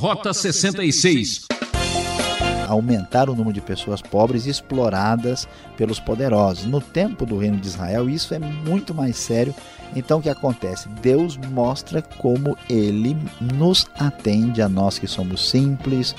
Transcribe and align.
Rota 0.00 0.32
66 0.32 1.42
aumentar 2.66 3.28
o 3.28 3.34
número 3.34 3.52
de 3.52 3.60
pessoas 3.60 4.00
pobres 4.00 4.46
exploradas 4.46 5.46
pelos 5.76 6.00
poderosos. 6.00 6.64
No 6.64 6.80
tempo 6.80 7.26
do 7.26 7.36
reino 7.36 7.58
de 7.58 7.66
Israel, 7.68 8.08
isso 8.08 8.32
é 8.32 8.38
muito 8.38 8.94
mais 8.94 9.16
sério. 9.16 9.54
Então, 9.94 10.18
o 10.18 10.22
que 10.22 10.30
acontece? 10.30 10.88
Deus 11.02 11.36
mostra 11.36 12.00
como 12.00 12.56
ele 12.66 13.14
nos 13.40 13.86
atende 13.98 14.62
a 14.62 14.70
nós 14.70 14.98
que 14.98 15.06
somos 15.06 15.50
simples. 15.50 16.14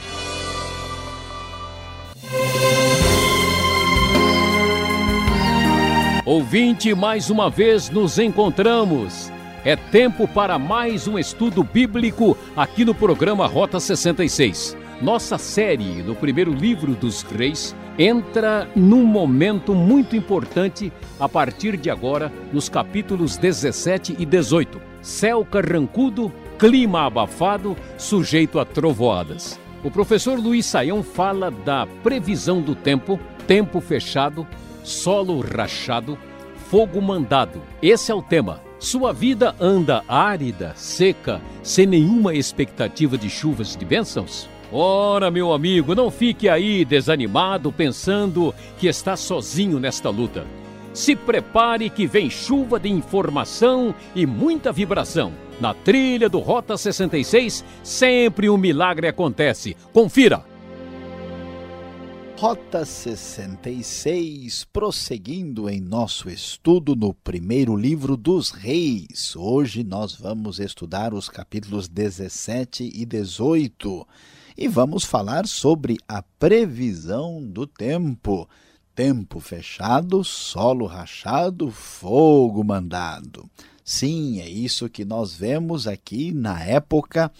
Ouvinte, 6.24 6.94
mais 6.94 7.32
uma 7.32 7.50
vez 7.50 7.90
nos 7.90 8.20
encontramos. 8.20 9.32
É 9.64 9.76
tempo 9.76 10.28
para 10.28 10.58
mais 10.58 11.08
um 11.08 11.20
estudo 11.20 11.64
bíblico 11.64 12.36
aqui 12.58 12.84
no 12.84 12.96
programa 12.96 13.46
Rota 13.46 13.80
66. 13.80 14.76
Nossa 15.00 15.38
série 15.38 16.02
no 16.02 16.16
primeiro 16.16 16.52
livro 16.52 16.96
dos 16.96 17.22
Reis 17.22 17.76
entra 17.96 18.68
num 18.76 19.06
momento 19.06 19.76
muito 19.76 20.16
importante 20.16 20.92
a 21.20 21.30
partir 21.30 21.78
de 21.78 21.92
agora, 21.92 22.32
nos 22.52 22.70
capítulos 22.70 23.38
17 23.38 24.16
e 24.18 24.26
18. 24.26 24.82
Céu 25.00 25.46
carrancudo, 25.46 26.32
clima 26.58 27.06
abafado, 27.06 27.78
sujeito 28.00 28.60
a 28.60 28.66
trovoadas. 28.66 29.60
O 29.84 29.92
professor 29.92 30.40
Luiz 30.40 30.66
Saião 30.66 31.04
fala 31.04 31.52
da 31.52 31.86
previsão 32.02 32.62
do 32.62 32.74
tempo, 32.74 33.20
tempo 33.46 33.80
fechado, 33.80 34.48
solo 34.84 35.40
rachado, 35.40 36.18
fogo 36.68 37.00
mandado. 37.00 37.62
Esse 37.80 38.12
é 38.12 38.16
o 38.16 38.24
tema. 38.24 38.71
Sua 38.82 39.14
vida 39.14 39.56
anda 39.60 40.04
árida, 40.08 40.74
seca, 40.76 41.40
sem 41.62 41.86
nenhuma 41.86 42.34
expectativa 42.34 43.16
de 43.16 43.30
chuvas 43.30 43.76
de 43.76 43.86
bênçãos? 43.86 44.50
Ora, 44.72 45.30
meu 45.30 45.54
amigo, 45.54 45.94
não 45.94 46.10
fique 46.10 46.50
aí 46.50 46.84
desanimado 46.84 47.72
pensando 47.72 48.56
que 48.80 48.88
está 48.88 49.16
sozinho 49.16 49.80
nesta 49.80 50.10
luta. 50.10 50.48
Se 50.96 51.16
prepare 51.16 51.92
que 51.92 52.08
vem 52.08 52.28
chuva 52.28 52.80
de 52.80 52.90
informação 52.90 53.94
e 54.16 54.26
muita 54.26 54.72
vibração. 54.72 55.32
Na 55.60 55.76
trilha 55.76 56.28
do 56.28 56.40
Rota 56.40 56.76
66, 56.76 57.64
sempre 57.84 58.50
um 58.50 58.58
milagre 58.58 59.08
acontece. 59.08 59.78
Confira! 59.94 60.51
Rota 62.42 62.84
66, 62.84 64.66
prosseguindo 64.74 65.70
em 65.70 65.80
nosso 65.80 66.28
estudo 66.28 66.96
no 66.96 67.14
primeiro 67.14 67.76
livro 67.76 68.18
dos 68.18 68.50
Reis. 68.50 69.36
Hoje 69.36 69.84
nós 69.84 70.16
vamos 70.16 70.60
estudar 70.60 71.14
os 71.14 71.30
capítulos 71.30 71.88
17 71.88 72.94
e 72.96 73.06
18 73.06 74.08
e 74.58 74.68
vamos 74.68 75.06
falar 75.06 75.46
sobre 75.46 75.98
a 76.08 76.24
previsão 76.24 77.44
do 77.46 77.68
tempo. 77.68 78.50
Tempo 78.96 79.40
fechado, 79.40 80.24
solo 80.24 80.88
rachado, 80.88 81.70
fogo 81.70 82.64
mandado. 82.64 83.48
Sim, 83.86 84.40
é 84.40 84.50
isso 84.50 84.90
que 84.90 85.06
nós 85.06 85.32
vemos 85.32 85.86
aqui 85.86 86.32
na 86.32 86.60
época 86.64 87.32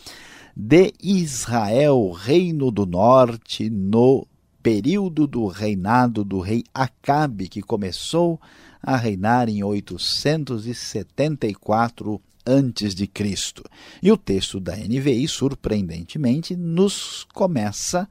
de 0.56 0.94
Israel, 1.02 2.12
Reino 2.12 2.70
do 2.70 2.86
Norte, 2.86 3.68
no 3.68 4.28
período 4.62 5.26
do 5.28 5.48
reinado 5.48 6.24
do 6.24 6.40
rei 6.40 6.64
Acabe, 6.74 7.48
que 7.48 7.62
começou 7.62 8.42
a 8.82 8.96
reinar 8.96 9.50
em 9.50 9.64
874 9.64 12.22
antes 12.46 12.96
de 12.96 13.08
Cristo. 13.08 13.64
E 14.02 14.12
o 14.12 14.18
texto 14.18 14.60
da 14.60 14.76
NVI, 14.76 15.28
surpreendentemente, 15.28 16.56
nos 16.56 17.26
começa 17.34 18.08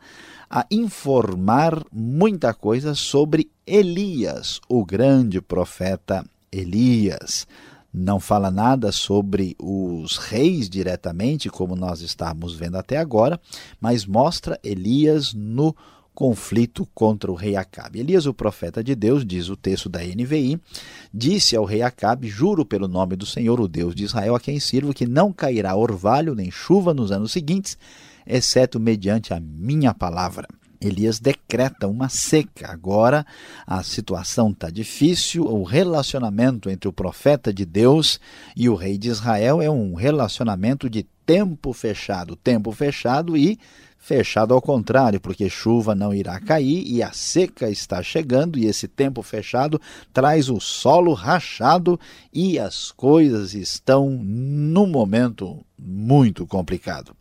a 0.48 0.66
informar 0.70 1.84
muita 1.92 2.54
coisa 2.54 2.94
sobre 2.94 3.50
Elias, 3.66 4.60
o 4.68 4.84
grande 4.84 5.40
profeta 5.40 6.24
Elias. 6.50 7.46
Não 7.92 8.20
fala 8.20 8.52
nada 8.52 8.92
sobre 8.92 9.56
os 9.58 10.16
reis 10.16 10.68
diretamente, 10.68 11.48
como 11.48 11.74
nós 11.74 12.00
estamos 12.00 12.54
vendo 12.54 12.76
até 12.76 12.98
agora, 12.98 13.40
mas 13.80 14.06
mostra 14.06 14.58
Elias 14.62 15.34
no 15.34 15.74
conflito 16.20 16.86
contra 16.94 17.32
o 17.32 17.34
rei 17.34 17.56
Acabe. 17.56 17.98
Elias, 17.98 18.26
o 18.26 18.34
profeta 18.34 18.84
de 18.84 18.94
Deus, 18.94 19.24
diz 19.24 19.48
o 19.48 19.56
texto 19.56 19.88
da 19.88 20.00
NVI, 20.00 20.60
disse 21.14 21.56
ao 21.56 21.64
rei 21.64 21.80
Acabe: 21.80 22.28
Juro 22.28 22.62
pelo 22.62 22.86
nome 22.86 23.16
do 23.16 23.24
Senhor, 23.24 23.58
o 23.58 23.66
Deus 23.66 23.94
de 23.94 24.04
Israel, 24.04 24.34
a 24.34 24.40
quem 24.40 24.60
sirvo, 24.60 24.92
que 24.92 25.06
não 25.06 25.32
cairá 25.32 25.74
orvalho 25.74 26.34
nem 26.34 26.50
chuva 26.50 26.92
nos 26.92 27.10
anos 27.10 27.32
seguintes, 27.32 27.78
exceto 28.26 28.78
mediante 28.78 29.32
a 29.32 29.40
minha 29.40 29.94
palavra. 29.94 30.46
Elias 30.78 31.18
decreta 31.18 31.88
uma 31.88 32.10
seca. 32.10 32.70
Agora 32.70 33.24
a 33.66 33.82
situação 33.82 34.50
está 34.50 34.68
difícil. 34.68 35.44
O 35.44 35.62
relacionamento 35.62 36.68
entre 36.68 36.86
o 36.86 36.92
profeta 36.92 37.50
de 37.50 37.64
Deus 37.64 38.20
e 38.54 38.68
o 38.68 38.74
rei 38.74 38.98
de 38.98 39.08
Israel 39.08 39.62
é 39.62 39.70
um 39.70 39.94
relacionamento 39.94 40.90
de 40.90 41.06
tempo 41.30 41.72
fechado 41.72 42.34
tempo 42.34 42.72
fechado 42.72 43.36
e 43.36 43.56
fechado 44.00 44.54
ao 44.54 44.62
contrário, 44.62 45.20
porque 45.20 45.48
chuva 45.50 45.94
não 45.94 46.12
irá 46.12 46.40
cair 46.40 46.84
e 46.86 47.02
a 47.02 47.12
seca 47.12 47.68
está 47.68 48.02
chegando, 48.02 48.58
e 48.58 48.66
esse 48.66 48.88
tempo 48.88 49.22
fechado 49.22 49.80
traz 50.12 50.48
o 50.48 50.58
solo 50.58 51.12
rachado 51.12 52.00
e 52.32 52.58
as 52.58 52.90
coisas 52.90 53.52
estão 53.54 54.10
num 54.10 54.86
momento 54.86 55.64
muito 55.78 56.46
complicado. 56.46 57.14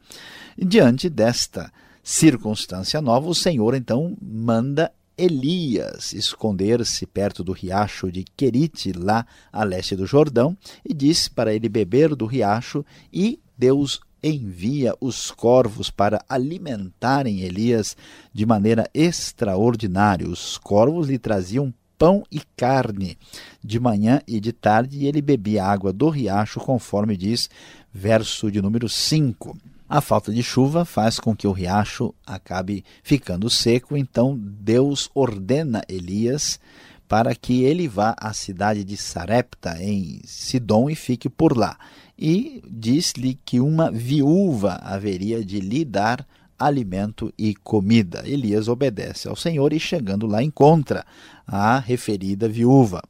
Diante 0.58 1.10
desta 1.10 1.72
circunstância 2.02 3.02
nova, 3.02 3.28
o 3.28 3.36
Senhor 3.36 3.76
então 3.76 4.18
manda 4.22 4.92
Elias 5.18 6.14
esconder-se 6.14 7.06
perto 7.06 7.44
do 7.44 7.52
riacho 7.52 8.10
de 8.10 8.24
Querite, 8.38 8.94
lá 8.94 9.26
a 9.52 9.66
leste 9.66 9.98
do 9.98 10.06
Jordão, 10.06 10.58
e 10.84 10.94
disse 10.94 11.30
para 11.30 11.54
ele 11.54 11.68
beber 11.68 12.16
do 12.16 12.26
riacho, 12.26 12.86
e 13.12 13.38
Deus 13.58 14.00
envia 14.24 14.94
os 15.00 15.32
corvos 15.32 15.90
para 15.90 16.24
alimentarem 16.28 17.42
Elias 17.42 17.96
de 18.34 18.46
maneira 18.46 18.90
extraordinária. 18.94 20.28
Os 20.28 20.58
corvos 20.58 21.08
lhe 21.08 21.18
traziam 21.18 21.74
pão 21.98 22.24
e 22.32 22.42
carne 22.56 23.18
de 23.62 23.80
manhã 23.80 24.22
e 24.26 24.40
de 24.40 24.54
tarde, 24.54 25.00
e 25.00 25.08
ele 25.08 25.22
bebia 25.22 25.66
água 25.66 25.92
do 25.92 26.10
riacho, 26.10 26.60
conforme 26.60 27.18
diz 27.18 27.50
verso 27.94 28.50
de 28.50 28.62
número 28.62 28.88
5. 28.88 29.58
A 29.88 30.02
falta 30.02 30.32
de 30.32 30.42
chuva 30.42 30.86
faz 30.86 31.20
com 31.20 31.36
que 31.36 31.48
o 31.48 31.52
riacho 31.52 32.14
acabe 32.26 32.86
ficando 33.04 33.50
seco, 33.50 33.98
então 33.98 34.38
Deus 34.40 35.10
ordena 35.14 35.82
Elias 35.90 36.60
para 37.08 37.34
que 37.34 37.64
ele 37.64 37.88
vá 37.88 38.16
à 38.20 38.32
cidade 38.34 38.84
de 38.84 38.96
Sarepta, 38.96 39.82
em 39.82 40.22
Sidom, 40.24 40.92
e 40.92 40.96
fique 40.96 41.28
por 41.28 41.58
lá 41.58 41.76
e 42.20 42.62
diz-lhe 42.70 43.40
que 43.46 43.62
uma 43.62 43.90
viúva 43.90 44.74
haveria 44.84 45.44
de 45.44 45.62
lhe 45.62 45.86
dar 45.86 46.28
alimento 46.60 47.34
e 47.38 47.56
comida. 47.56 48.24
Elias 48.26 48.68
obedece 48.68 49.30
ao 49.30 49.36
Senhor 49.36 49.72
e, 49.72 49.80
chegando 49.80 50.28
lá, 50.28 50.44
encontra 50.44 51.06
a 51.48 51.80
referida 51.80 52.50
viúva. 52.50 53.02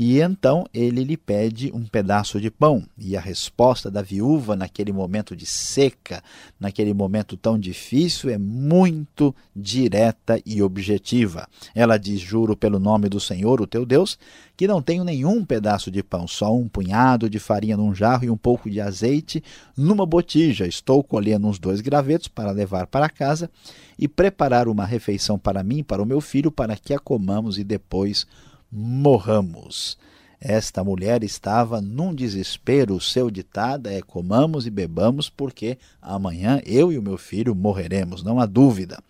E 0.00 0.20
então 0.20 0.64
ele 0.72 1.02
lhe 1.02 1.16
pede 1.16 1.72
um 1.74 1.84
pedaço 1.84 2.40
de 2.40 2.52
pão. 2.52 2.84
E 2.96 3.16
a 3.16 3.20
resposta 3.20 3.90
da 3.90 4.00
viúva, 4.00 4.54
naquele 4.54 4.92
momento 4.92 5.34
de 5.34 5.44
seca, 5.44 6.22
naquele 6.60 6.94
momento 6.94 7.36
tão 7.36 7.58
difícil, 7.58 8.30
é 8.30 8.38
muito 8.38 9.34
direta 9.56 10.40
e 10.46 10.62
objetiva. 10.62 11.48
Ela 11.74 11.98
diz: 11.98 12.20
Juro 12.20 12.56
pelo 12.56 12.78
nome 12.78 13.08
do 13.08 13.18
Senhor, 13.18 13.60
o 13.60 13.66
teu 13.66 13.84
Deus, 13.84 14.16
que 14.56 14.68
não 14.68 14.80
tenho 14.80 15.02
nenhum 15.02 15.44
pedaço 15.44 15.90
de 15.90 16.00
pão, 16.00 16.28
só 16.28 16.54
um 16.54 16.68
punhado 16.68 17.28
de 17.28 17.40
farinha 17.40 17.76
num 17.76 17.92
jarro 17.92 18.24
e 18.24 18.30
um 18.30 18.36
pouco 18.36 18.70
de 18.70 18.80
azeite 18.80 19.42
numa 19.76 20.06
botija. 20.06 20.64
Estou 20.64 21.02
colhendo 21.02 21.48
uns 21.48 21.58
dois 21.58 21.80
gravetos 21.80 22.28
para 22.28 22.52
levar 22.52 22.86
para 22.86 23.10
casa 23.10 23.50
e 23.98 24.06
preparar 24.06 24.68
uma 24.68 24.86
refeição 24.86 25.36
para 25.36 25.64
mim 25.64 25.82
para 25.82 26.00
o 26.00 26.06
meu 26.06 26.20
filho, 26.20 26.52
para 26.52 26.76
que 26.76 26.94
a 26.94 27.00
comamos 27.00 27.58
e 27.58 27.64
depois 27.64 28.24
morramos. 28.70 29.96
Esta 30.40 30.84
mulher 30.84 31.24
estava 31.24 31.80
num 31.80 32.14
desespero. 32.14 32.94
O 32.94 33.00
seu 33.00 33.30
ditado 33.30 33.88
é: 33.88 34.00
comamos 34.00 34.66
e 34.66 34.70
bebamos, 34.70 35.28
porque 35.28 35.78
amanhã 36.00 36.60
eu 36.64 36.92
e 36.92 36.98
o 36.98 37.02
meu 37.02 37.18
filho 37.18 37.54
morreremos, 37.54 38.22
não 38.22 38.38
há 38.38 38.46
dúvida. 38.46 39.02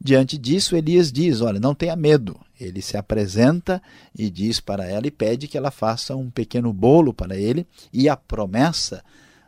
Diante 0.00 0.38
disso, 0.38 0.74
Elias 0.74 1.12
diz: 1.12 1.40
Olha, 1.40 1.60
não 1.60 1.74
tenha 1.74 1.94
medo. 1.94 2.40
Ele 2.58 2.80
se 2.80 2.96
apresenta 2.96 3.82
e 4.16 4.30
diz 4.30 4.60
para 4.60 4.86
ela 4.86 5.06
e 5.06 5.10
pede 5.10 5.46
que 5.46 5.58
ela 5.58 5.70
faça 5.70 6.16
um 6.16 6.30
pequeno 6.30 6.72
bolo 6.72 7.12
para 7.12 7.36
ele. 7.36 7.66
E 7.92 8.08
a 8.08 8.16
promessa 8.16 9.04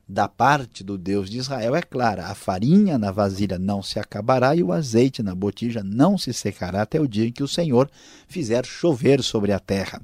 da 0.06 0.28
parte 0.28 0.84
do 0.84 0.98
Deus 0.98 1.30
de 1.30 1.38
Israel 1.38 1.74
é 1.74 1.82
clara: 1.82 2.26
a 2.26 2.34
farinha 2.34 2.98
na 2.98 3.10
vasilha 3.10 3.58
não 3.58 3.82
se 3.82 3.98
acabará 3.98 4.54
e 4.54 4.62
o 4.62 4.72
azeite 4.72 5.22
na 5.22 5.34
botija 5.34 5.82
não 5.82 6.18
se 6.18 6.32
secará 6.32 6.82
até 6.82 7.00
o 7.00 7.08
dia 7.08 7.26
em 7.26 7.32
que 7.32 7.42
o 7.42 7.48
Senhor 7.48 7.90
fizer 8.28 8.64
chover 8.66 9.22
sobre 9.22 9.52
a 9.52 9.58
terra. 9.58 10.02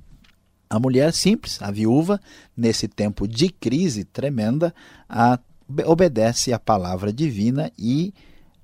A 0.68 0.78
mulher 0.78 1.12
simples, 1.12 1.60
a 1.60 1.70
viúva, 1.70 2.20
nesse 2.56 2.86
tempo 2.86 3.26
de 3.26 3.48
crise 3.48 4.04
tremenda, 4.04 4.72
a 5.08 5.38
obedece 5.84 6.52
à 6.52 6.58
palavra 6.58 7.12
divina 7.12 7.70
e 7.78 8.12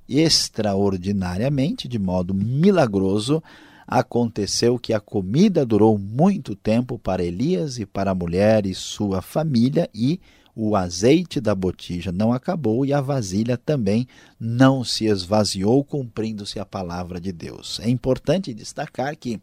extraordinariamente, 0.08 1.88
de 1.88 1.98
modo 1.98 2.32
milagroso, 2.32 3.42
aconteceu 3.86 4.78
que 4.78 4.92
a 4.92 5.00
comida 5.00 5.64
durou 5.64 5.96
muito 5.98 6.56
tempo 6.56 6.98
para 6.98 7.24
Elias 7.24 7.78
e 7.78 7.86
para 7.86 8.10
a 8.10 8.14
mulher 8.14 8.66
e 8.66 8.74
sua 8.74 9.22
família 9.22 9.88
e 9.94 10.20
o 10.58 10.74
azeite 10.74 11.38
da 11.38 11.54
botija 11.54 12.10
não 12.10 12.32
acabou 12.32 12.86
e 12.86 12.90
a 12.90 13.00
vasilha 13.00 13.58
também 13.58 14.08
não 14.40 14.82
se 14.82 15.04
esvaziou, 15.04 15.84
cumprindo-se 15.84 16.58
a 16.58 16.64
palavra 16.64 17.20
de 17.20 17.30
Deus. 17.30 17.78
É 17.80 17.90
importante 17.90 18.54
destacar 18.54 19.14
que 19.18 19.38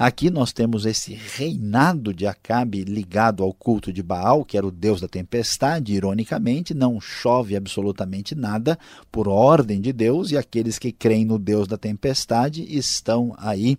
Aqui 0.00 0.30
nós 0.30 0.50
temos 0.50 0.86
esse 0.86 1.12
reinado 1.12 2.14
de 2.14 2.26
Acabe 2.26 2.84
ligado 2.84 3.42
ao 3.42 3.52
culto 3.52 3.92
de 3.92 4.02
Baal, 4.02 4.46
que 4.46 4.56
era 4.56 4.66
o 4.66 4.70
deus 4.70 4.98
da 4.98 5.06
tempestade. 5.06 5.92
Ironicamente, 5.92 6.72
não 6.72 6.98
chove 6.98 7.54
absolutamente 7.54 8.34
nada 8.34 8.78
por 9.12 9.28
ordem 9.28 9.78
de 9.78 9.92
Deus, 9.92 10.30
e 10.30 10.38
aqueles 10.38 10.78
que 10.78 10.90
creem 10.90 11.26
no 11.26 11.38
deus 11.38 11.68
da 11.68 11.76
tempestade 11.76 12.64
estão 12.74 13.34
aí 13.36 13.76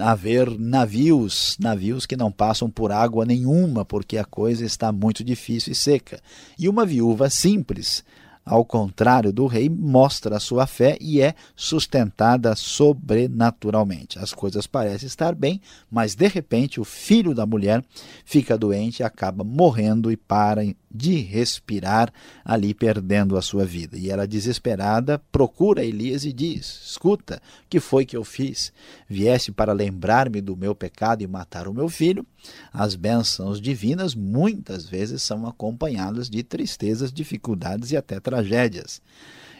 a 0.00 0.14
ver 0.14 0.58
navios, 0.58 1.56
navios 1.58 2.04
que 2.04 2.18
não 2.18 2.30
passam 2.30 2.68
por 2.68 2.92
água 2.92 3.24
nenhuma, 3.24 3.82
porque 3.82 4.18
a 4.18 4.26
coisa 4.26 4.62
está 4.62 4.92
muito 4.92 5.24
difícil 5.24 5.72
e 5.72 5.74
seca. 5.74 6.20
E 6.58 6.68
uma 6.68 6.84
viúva 6.84 7.30
simples 7.30 8.04
ao 8.44 8.64
contrário 8.64 9.32
do 9.32 9.46
rei, 9.46 9.68
mostra 9.68 10.36
a 10.36 10.40
sua 10.40 10.66
fé 10.66 10.96
e 11.00 11.20
é 11.20 11.34
sustentada 11.54 12.54
sobrenaturalmente. 12.56 14.18
As 14.18 14.32
coisas 14.32 14.66
parecem 14.66 15.06
estar 15.06 15.34
bem, 15.34 15.60
mas 15.90 16.14
de 16.14 16.26
repente 16.26 16.80
o 16.80 16.84
filho 16.84 17.34
da 17.34 17.46
mulher 17.46 17.84
fica 18.24 18.58
doente 18.58 19.00
e 19.00 19.02
acaba 19.04 19.44
morrendo 19.44 20.10
e 20.10 20.16
para 20.16 20.62
de 20.90 21.20
respirar 21.20 22.12
ali, 22.44 22.74
perdendo 22.74 23.36
a 23.36 23.42
sua 23.42 23.64
vida. 23.64 23.96
E 23.96 24.10
ela, 24.10 24.26
desesperada, 24.26 25.20
procura 25.30 25.84
Elias 25.84 26.24
e 26.24 26.32
diz: 26.32 26.80
Escuta, 26.84 27.40
que 27.68 27.78
foi 27.78 28.04
que 28.04 28.16
eu 28.16 28.24
fiz? 28.24 28.72
Viesse 29.08 29.52
para 29.52 29.72
lembrar-me 29.72 30.40
do 30.40 30.56
meu 30.56 30.74
pecado 30.74 31.22
e 31.22 31.26
matar 31.26 31.68
o 31.68 31.74
meu 31.74 31.88
filho? 31.88 32.26
As 32.72 32.94
bênçãos 32.94 33.60
divinas 33.60 34.14
muitas 34.14 34.86
vezes 34.86 35.22
são 35.22 35.46
acompanhadas 35.46 36.28
de 36.28 36.42
tristezas, 36.42 37.12
dificuldades 37.12 37.92
e 37.92 37.96
até 37.96 38.18
tragédias. 38.18 39.00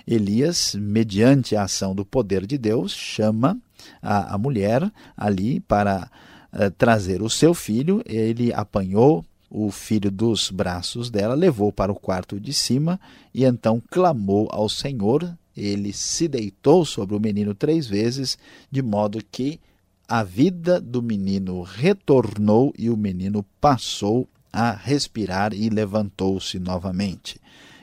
Elias, 0.07 0.75
mediante 0.75 1.55
a 1.55 1.65
ação 1.65 1.95
do 1.95 2.05
poder 2.05 2.47
de 2.47 2.59
Deus, 2.59 2.93
chama 2.93 3.57
a, 4.03 4.35
a 4.35 4.39
mulher 4.39 4.91
ali 5.17 5.61
para 5.61 6.11
uh, 6.53 6.71
trazer 6.73 7.23
o 7.23 7.31
seu 7.31 7.55
filho. 7.55 8.03
Ele 8.07 8.53
apanhou 8.53 9.25
o 9.51 9.71
filho 9.73 10.11
dos 10.11 10.51
braços 10.51 11.11
dela, 11.11 11.35
levou 11.35 11.73
para 11.73 11.91
o 11.91 11.99
quarto 11.99 12.39
de 12.39 12.55
cima 12.55 13.01
e 13.35 13.45
então 13.45 13.83
clamou 13.91 14.49
ao 14.53 14.69
Senhor. 14.69 15.37
Ele 15.57 15.93
se 15.93 16.29
deitou 16.29 16.85
sobre 16.85 17.17
o 17.17 17.21
menino 17.21 17.53
três 17.53 17.89
vezes, 17.89 18.39
de 18.71 18.81
modo 18.81 19.23
que 19.31 19.59
a 20.09 20.23
vida 20.23 20.81
do 20.81 21.03
menino 21.03 21.63
retornou 21.63 22.73
e 22.79 22.89
o 22.89 22.97
menino 22.97 23.45
passou 23.61 24.29
a 24.53 24.73
respirar 24.73 25.53
e 25.53 25.69
levantou-se 25.69 26.59
novamente. 26.59 27.41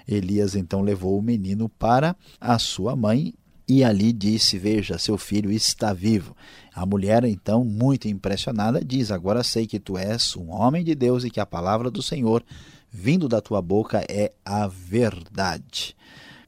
Elias 0.08 0.56
então 0.56 0.81
levou 0.81 1.19
o 1.19 1.22
menino 1.22 1.68
para 1.68 2.16
a 2.40 2.58
sua 2.58 2.96
mãe 2.96 3.34
e 3.68 3.84
ali 3.84 4.14
disse: 4.14 4.58
Veja, 4.58 4.98
seu 4.98 5.18
filho 5.18 5.52
está 5.52 5.94
vivo. 5.94 6.36
A 6.74 6.86
mulher, 6.86 7.24
então, 7.25 7.66
muito 7.66 8.08
impressionada, 8.08 8.84
diz: 8.84 9.12
Agora 9.12 9.44
sei 9.44 9.68
que 9.68 9.80
tu 9.80 9.98
és 9.98 10.36
um 10.36 10.52
homem 10.52 10.84
de 10.84 10.96
Deus 10.96 11.24
e 11.24 11.30
que 11.30 11.40
a 11.40 11.46
palavra 11.46 11.92
do 11.92 12.02
Senhor, 12.02 12.44
vindo 12.90 13.28
da 13.28 13.42
tua 13.42 13.62
boca, 13.62 14.04
é 14.08 14.31
a 14.46 14.68
verdade. 14.68 15.96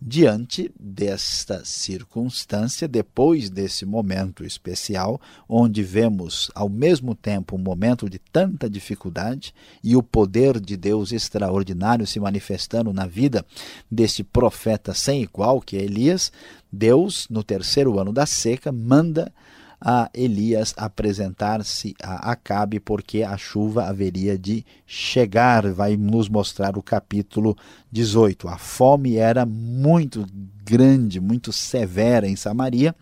Diante 0.01 0.71
desta 0.79 1.65
circunstância, 1.65 2.87
depois 2.87 3.49
desse 3.49 3.85
momento 3.85 4.45
especial, 4.45 5.19
onde 5.47 5.83
vemos 5.83 6.49
ao 6.55 6.69
mesmo 6.69 7.13
tempo 7.13 7.57
um 7.57 7.59
momento 7.59 8.09
de 8.09 8.17
tanta 8.17 8.69
dificuldade 8.69 9.53
e 9.83 9.97
o 9.97 10.01
poder 10.01 10.57
de 10.57 10.77
Deus 10.77 11.11
extraordinário 11.11 12.07
se 12.07 12.17
manifestando 12.17 12.93
na 12.93 13.05
vida 13.05 13.45
deste 13.91 14.23
profeta 14.23 14.93
sem 14.93 15.21
igual, 15.21 15.59
que 15.59 15.75
é 15.75 15.81
Elias, 15.81 16.31
Deus, 16.71 17.27
no 17.29 17.43
terceiro 17.43 17.99
ano 17.99 18.13
da 18.13 18.25
seca, 18.25 18.71
manda 18.71 19.33
a 19.81 20.09
Elias 20.13 20.73
apresentar-se 20.75 21.95
a 22.01 22.31
Acabe, 22.31 22.79
porque 22.79 23.23
a 23.23 23.37
chuva 23.37 23.85
haveria 23.85 24.37
de 24.37 24.65
chegar. 24.85 25.71
Vai 25.71 25.95
nos 25.95 26.27
mostrar 26.27 26.77
o 26.77 26.83
capítulo 26.83 27.55
18. 27.91 28.47
A 28.47 28.57
fome 28.57 29.15
era 29.15 29.45
muito 29.45 30.25
grande, 30.65 31.19
muito 31.19 31.53
severa 31.53 32.27
em 32.27 32.35
Samaria. 32.35 32.93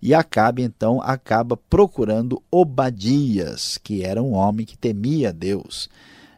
E 0.00 0.14
Acabe 0.14 0.62
então 0.62 1.00
acaba 1.02 1.56
procurando 1.56 2.42
Obadias, 2.50 3.78
que 3.78 4.02
era 4.02 4.22
um 4.22 4.32
homem 4.32 4.64
que 4.64 4.76
temia 4.76 5.32
Deus. 5.32 5.88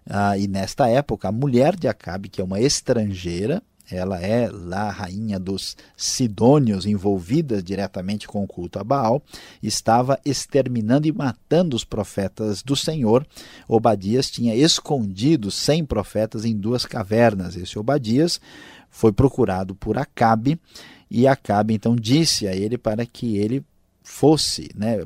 Ah, 0.08 0.38
e 0.38 0.48
nesta 0.48 0.88
época, 0.88 1.28
a 1.28 1.32
mulher 1.32 1.76
de 1.76 1.86
Acabe, 1.86 2.28
que 2.28 2.40
é 2.40 2.44
uma 2.44 2.60
estrangeira, 2.60 3.62
ela 3.90 4.20
é 4.20 4.50
lá 4.50 4.88
a 4.88 4.90
rainha 4.90 5.38
dos 5.38 5.76
Sidônios, 5.96 6.84
envolvida 6.84 7.62
diretamente 7.62 8.28
com 8.28 8.44
o 8.44 8.46
culto 8.46 8.78
a 8.78 8.84
Baal, 8.84 9.22
estava 9.62 10.18
exterminando 10.24 11.08
e 11.08 11.12
matando 11.12 11.74
os 11.74 11.84
profetas 11.84 12.62
do 12.62 12.76
Senhor. 12.76 13.26
Obadias 13.66 14.30
tinha 14.30 14.54
escondido 14.54 15.50
100 15.50 15.86
profetas 15.86 16.44
em 16.44 16.56
duas 16.56 16.84
cavernas. 16.84 17.56
Esse 17.56 17.78
Obadias 17.78 18.40
foi 18.90 19.12
procurado 19.12 19.74
por 19.74 19.96
Acabe 19.96 20.60
e 21.10 21.26
Acabe 21.26 21.74
então 21.74 21.96
disse 21.96 22.46
a 22.46 22.54
ele 22.54 22.76
para 22.76 23.06
que 23.06 23.38
ele 23.38 23.64
fosse, 24.08 24.70
né, 24.74 25.04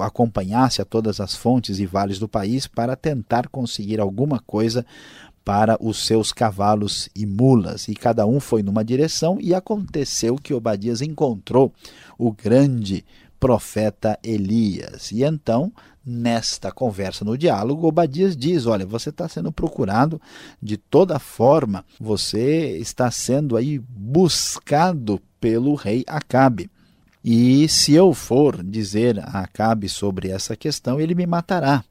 acompanhasse 0.00 0.82
a 0.82 0.84
todas 0.84 1.20
as 1.20 1.36
fontes 1.36 1.78
e 1.78 1.86
vales 1.86 2.18
do 2.18 2.28
país 2.28 2.66
para 2.66 2.96
tentar 2.96 3.48
conseguir 3.48 4.00
alguma 4.00 4.40
coisa 4.40 4.84
para 5.44 5.76
os 5.80 6.06
seus 6.06 6.32
cavalos 6.32 7.08
e 7.14 7.24
mulas, 7.26 7.88
e 7.88 7.94
cada 7.94 8.26
um 8.26 8.38
foi 8.40 8.62
numa 8.62 8.84
direção, 8.84 9.38
e 9.40 9.54
aconteceu 9.54 10.36
que 10.36 10.54
Obadias 10.54 11.00
encontrou 11.00 11.72
o 12.18 12.30
grande 12.30 13.04
profeta 13.38 14.18
Elias. 14.22 15.10
E 15.10 15.24
então, 15.24 15.72
nesta 16.04 16.70
conversa, 16.70 17.24
no 17.24 17.36
diálogo, 17.38 17.86
Obadias 17.86 18.36
diz: 18.36 18.66
Olha, 18.66 18.84
você 18.84 19.08
está 19.08 19.28
sendo 19.28 19.50
procurado 19.50 20.20
de 20.62 20.76
toda 20.76 21.18
forma, 21.18 21.84
você 21.98 22.76
está 22.78 23.10
sendo 23.10 23.56
aí 23.56 23.78
buscado 23.78 25.20
pelo 25.40 25.74
rei 25.74 26.04
Acabe. 26.06 26.70
E 27.24 27.68
se 27.68 27.92
eu 27.92 28.14
for 28.14 28.62
dizer 28.62 29.18
a 29.20 29.40
Acabe 29.40 29.88
sobre 29.88 30.30
essa 30.30 30.56
questão, 30.56 31.00
ele 31.00 31.14
me 31.14 31.26
matará. 31.26 31.84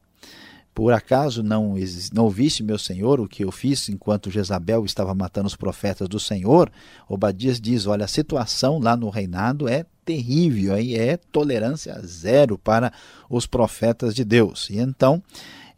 Por 0.79 0.93
acaso 0.93 1.43
não, 1.43 1.75
não 2.13 2.23
ouviste, 2.23 2.63
meu 2.63 2.77
senhor, 2.77 3.19
o 3.19 3.27
que 3.27 3.43
eu 3.43 3.51
fiz 3.51 3.89
enquanto 3.89 4.31
Jezabel 4.31 4.85
estava 4.85 5.13
matando 5.13 5.47
os 5.47 5.55
profetas 5.57 6.07
do 6.07 6.21
Senhor? 6.21 6.71
Obadias 7.05 7.59
diz: 7.59 7.85
olha, 7.85 8.05
a 8.05 8.07
situação 8.07 8.79
lá 8.79 8.95
no 8.95 9.09
reinado 9.09 9.67
é 9.67 9.85
terrível, 10.05 10.73
aí 10.73 10.95
é 10.95 11.17
tolerância 11.17 11.99
zero 12.05 12.57
para 12.57 12.93
os 13.29 13.45
profetas 13.45 14.15
de 14.15 14.23
Deus. 14.23 14.69
E 14.69 14.79
então 14.79 15.21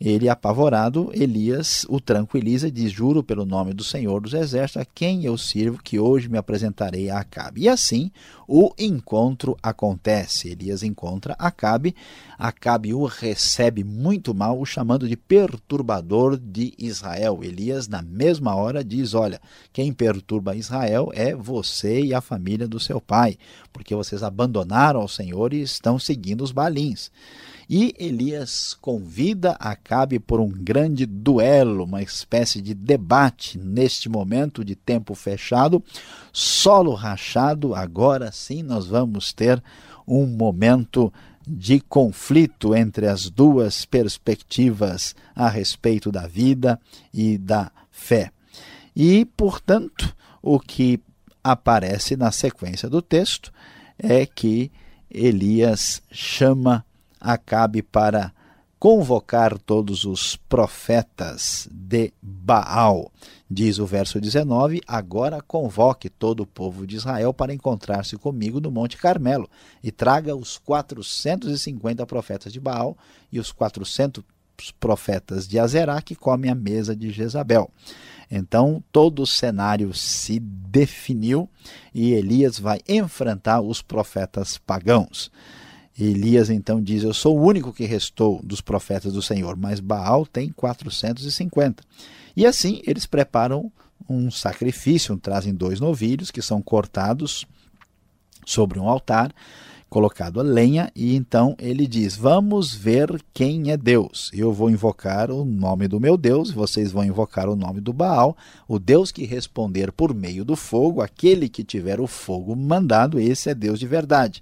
ele, 0.03 0.27
apavorado, 0.27 1.11
Elias 1.13 1.85
o 1.87 2.01
tranquiliza 2.01 2.67
e 2.67 2.71
diz: 2.71 2.91
Juro 2.91 3.21
pelo 3.21 3.45
nome 3.45 3.71
do 3.71 3.83
Senhor 3.83 4.19
dos 4.19 4.33
Exércitos, 4.33 4.81
a 4.81 4.85
quem 4.95 5.23
eu 5.25 5.37
sirvo, 5.37 5.79
que 5.83 5.99
hoje 5.99 6.27
me 6.27 6.39
apresentarei 6.39 7.11
a 7.11 7.19
Acabe. 7.19 7.61
E 7.61 7.69
assim 7.69 8.09
o 8.47 8.73
encontro 8.79 9.55
acontece. 9.61 10.49
Elias 10.49 10.81
encontra 10.81 11.35
Acabe, 11.37 11.95
Acabe 12.35 12.95
o 12.95 13.05
recebe 13.05 13.83
muito 13.83 14.33
mal, 14.33 14.59
o 14.59 14.65
chamando 14.65 15.07
de 15.07 15.15
perturbador 15.15 16.35
de 16.35 16.73
Israel. 16.79 17.41
Elias, 17.43 17.87
na 17.87 18.01
mesma 18.01 18.55
hora, 18.55 18.83
diz: 18.83 19.13
Olha, 19.13 19.39
quem 19.71 19.93
perturba 19.93 20.55
Israel 20.55 21.11
é 21.13 21.35
você 21.35 22.01
e 22.01 22.11
a 22.11 22.21
família 22.21 22.67
do 22.67 22.79
seu 22.79 22.99
pai, 22.99 23.37
porque 23.71 23.93
vocês 23.93 24.23
abandonaram 24.23 24.99
ao 24.99 25.07
Senhor 25.07 25.53
e 25.53 25.61
estão 25.61 25.99
seguindo 25.99 26.43
os 26.43 26.51
balins. 26.51 27.11
E 27.73 27.95
Elias 27.97 28.73
convida 28.81 29.51
Acabe 29.51 30.19
por 30.19 30.41
um 30.41 30.49
grande 30.49 31.05
duelo, 31.05 31.85
uma 31.85 32.01
espécie 32.03 32.61
de 32.61 32.73
debate 32.73 33.57
neste 33.57 34.09
momento 34.09 34.65
de 34.65 34.75
tempo 34.75 35.15
fechado, 35.15 35.81
solo 36.33 36.93
rachado. 36.93 37.73
Agora 37.73 38.29
sim 38.29 38.61
nós 38.61 38.87
vamos 38.87 39.31
ter 39.31 39.63
um 40.05 40.27
momento 40.27 41.13
de 41.47 41.79
conflito 41.79 42.75
entre 42.75 43.07
as 43.07 43.29
duas 43.29 43.85
perspectivas 43.85 45.15
a 45.33 45.47
respeito 45.47 46.11
da 46.11 46.27
vida 46.27 46.77
e 47.13 47.37
da 47.37 47.71
fé. 47.89 48.33
E, 48.93 49.23
portanto, 49.23 50.13
o 50.41 50.59
que 50.59 50.99
aparece 51.41 52.17
na 52.17 52.33
sequência 52.33 52.89
do 52.89 53.01
texto 53.01 53.49
é 53.97 54.25
que 54.25 54.69
Elias 55.09 56.01
chama 56.11 56.85
Acabe 57.21 57.81
para 57.83 58.33
convocar 58.81 59.59
todos 59.59 60.05
os 60.05 60.35
profetas 60.35 61.69
de 61.71 62.11
Baal. 62.19 63.11
Diz 63.47 63.77
o 63.77 63.85
verso 63.85 64.19
19: 64.19 64.81
Agora 64.87 65.39
convoque 65.39 66.09
todo 66.09 66.39
o 66.41 66.47
povo 66.47 66.87
de 66.87 66.95
Israel 66.95 67.31
para 67.31 67.53
encontrar-se 67.53 68.17
comigo 68.17 68.59
no 68.59 68.71
Monte 68.71 68.97
Carmelo, 68.97 69.47
e 69.83 69.91
traga 69.91 70.35
os 70.35 70.57
450 70.57 72.03
profetas 72.07 72.51
de 72.51 72.59
Baal 72.59 72.97
e 73.31 73.39
os 73.39 73.51
400 73.51 74.23
profetas 74.79 75.47
de 75.47 75.59
Azerá 75.59 76.01
que 76.01 76.15
comem 76.15 76.49
a 76.49 76.55
mesa 76.55 76.95
de 76.95 77.11
Jezabel. 77.11 77.69
Então, 78.31 78.83
todo 78.91 79.21
o 79.21 79.27
cenário 79.27 79.93
se 79.93 80.39
definiu 80.39 81.47
e 81.93 82.13
Elias 82.13 82.57
vai 82.57 82.79
enfrentar 82.87 83.61
os 83.61 83.81
profetas 83.81 84.57
pagãos. 84.57 85.29
Elias 86.05 86.49
então 86.49 86.81
diz: 86.81 87.03
Eu 87.03 87.13
sou 87.13 87.37
o 87.37 87.43
único 87.43 87.73
que 87.73 87.85
restou 87.85 88.41
dos 88.43 88.61
profetas 88.61 89.13
do 89.13 89.21
Senhor, 89.21 89.55
mas 89.55 89.79
Baal 89.79 90.25
tem 90.25 90.51
450. 90.51 91.83
E 92.35 92.45
assim 92.45 92.81
eles 92.85 93.05
preparam 93.05 93.71
um 94.09 94.31
sacrifício, 94.31 95.17
trazem 95.17 95.53
dois 95.53 95.79
novilhos 95.79 96.31
que 96.31 96.41
são 96.41 96.61
cortados 96.61 97.45
sobre 98.45 98.79
um 98.79 98.87
altar 98.87 99.33
colocado 99.91 100.39
a 100.39 100.43
lenha, 100.43 100.89
e 100.95 101.17
então 101.17 101.53
ele 101.59 101.85
diz: 101.85 102.15
Vamos 102.15 102.73
ver 102.73 103.21
quem 103.33 103.71
é 103.71 103.77
Deus. 103.77 104.31
Eu 104.33 104.53
vou 104.53 104.69
invocar 104.69 105.29
o 105.29 105.43
nome 105.43 105.85
do 105.85 105.99
meu 105.99 106.15
Deus, 106.17 106.49
vocês 106.49 106.93
vão 106.93 107.03
invocar 107.03 107.49
o 107.49 107.57
nome 107.57 107.81
do 107.81 107.91
Baal, 107.91 108.37
o 108.69 108.79
Deus 108.79 109.11
que 109.11 109.25
responder 109.25 109.91
por 109.91 110.13
meio 110.13 110.45
do 110.45 110.55
fogo, 110.55 111.01
aquele 111.01 111.49
que 111.49 111.61
tiver 111.61 111.99
o 111.99 112.07
fogo 112.07 112.55
mandado, 112.55 113.19
esse 113.19 113.49
é 113.49 113.53
Deus 113.53 113.77
de 113.77 113.85
verdade. 113.85 114.41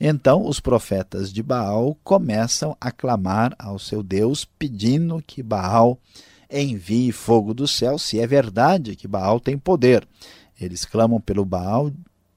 Então 0.00 0.46
os 0.46 0.60
profetas 0.60 1.32
de 1.32 1.42
Baal 1.42 1.96
começam 2.04 2.76
a 2.80 2.90
clamar 2.90 3.54
ao 3.58 3.78
seu 3.78 4.02
Deus, 4.02 4.44
pedindo 4.44 5.22
que 5.26 5.42
Baal 5.42 5.98
envie 6.50 7.12
fogo 7.12 7.52
do 7.52 7.66
céu, 7.66 7.98
se 7.98 8.18
é 8.20 8.26
verdade 8.26 8.96
que 8.96 9.08
Baal 9.08 9.40
tem 9.40 9.58
poder. 9.58 10.06
Eles 10.60 10.84
clamam 10.84 11.20
pelo 11.20 11.44
Baal 11.44 11.90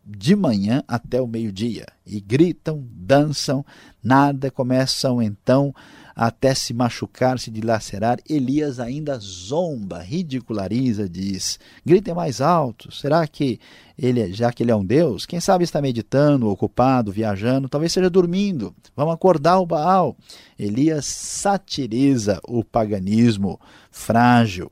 de 0.05 0.35
manhã 0.35 0.83
até 0.87 1.21
o 1.21 1.27
meio-dia 1.27 1.85
e 2.05 2.19
gritam, 2.19 2.83
dançam, 2.91 3.65
nada, 4.03 4.49
começam 4.49 5.21
então 5.21 5.73
até 6.15 6.53
se 6.53 6.73
machucar, 6.73 7.39
se 7.39 7.49
dilacerar. 7.49 8.19
Elias 8.29 8.79
ainda 8.79 9.17
zomba, 9.17 9.99
ridiculariza, 9.99 11.07
diz: 11.07 11.59
gritem 11.85 12.13
mais 12.13 12.41
alto. 12.41 12.91
Será 12.91 13.25
que 13.27 13.59
ele, 13.97 14.33
já 14.33 14.51
que 14.51 14.63
ele 14.63 14.71
é 14.71 14.75
um 14.75 14.85
Deus, 14.85 15.25
quem 15.25 15.39
sabe 15.39 15.63
está 15.63 15.81
meditando, 15.81 16.49
ocupado, 16.49 17.11
viajando, 17.11 17.69
talvez 17.69 17.91
seja 17.91 18.09
dormindo. 18.09 18.73
Vamos 18.95 19.13
acordar 19.13 19.59
o 19.59 19.65
Baal. 19.65 20.15
Elias 20.57 21.05
satiriza 21.05 22.39
o 22.47 22.63
paganismo 22.63 23.59
frágil 23.91 24.71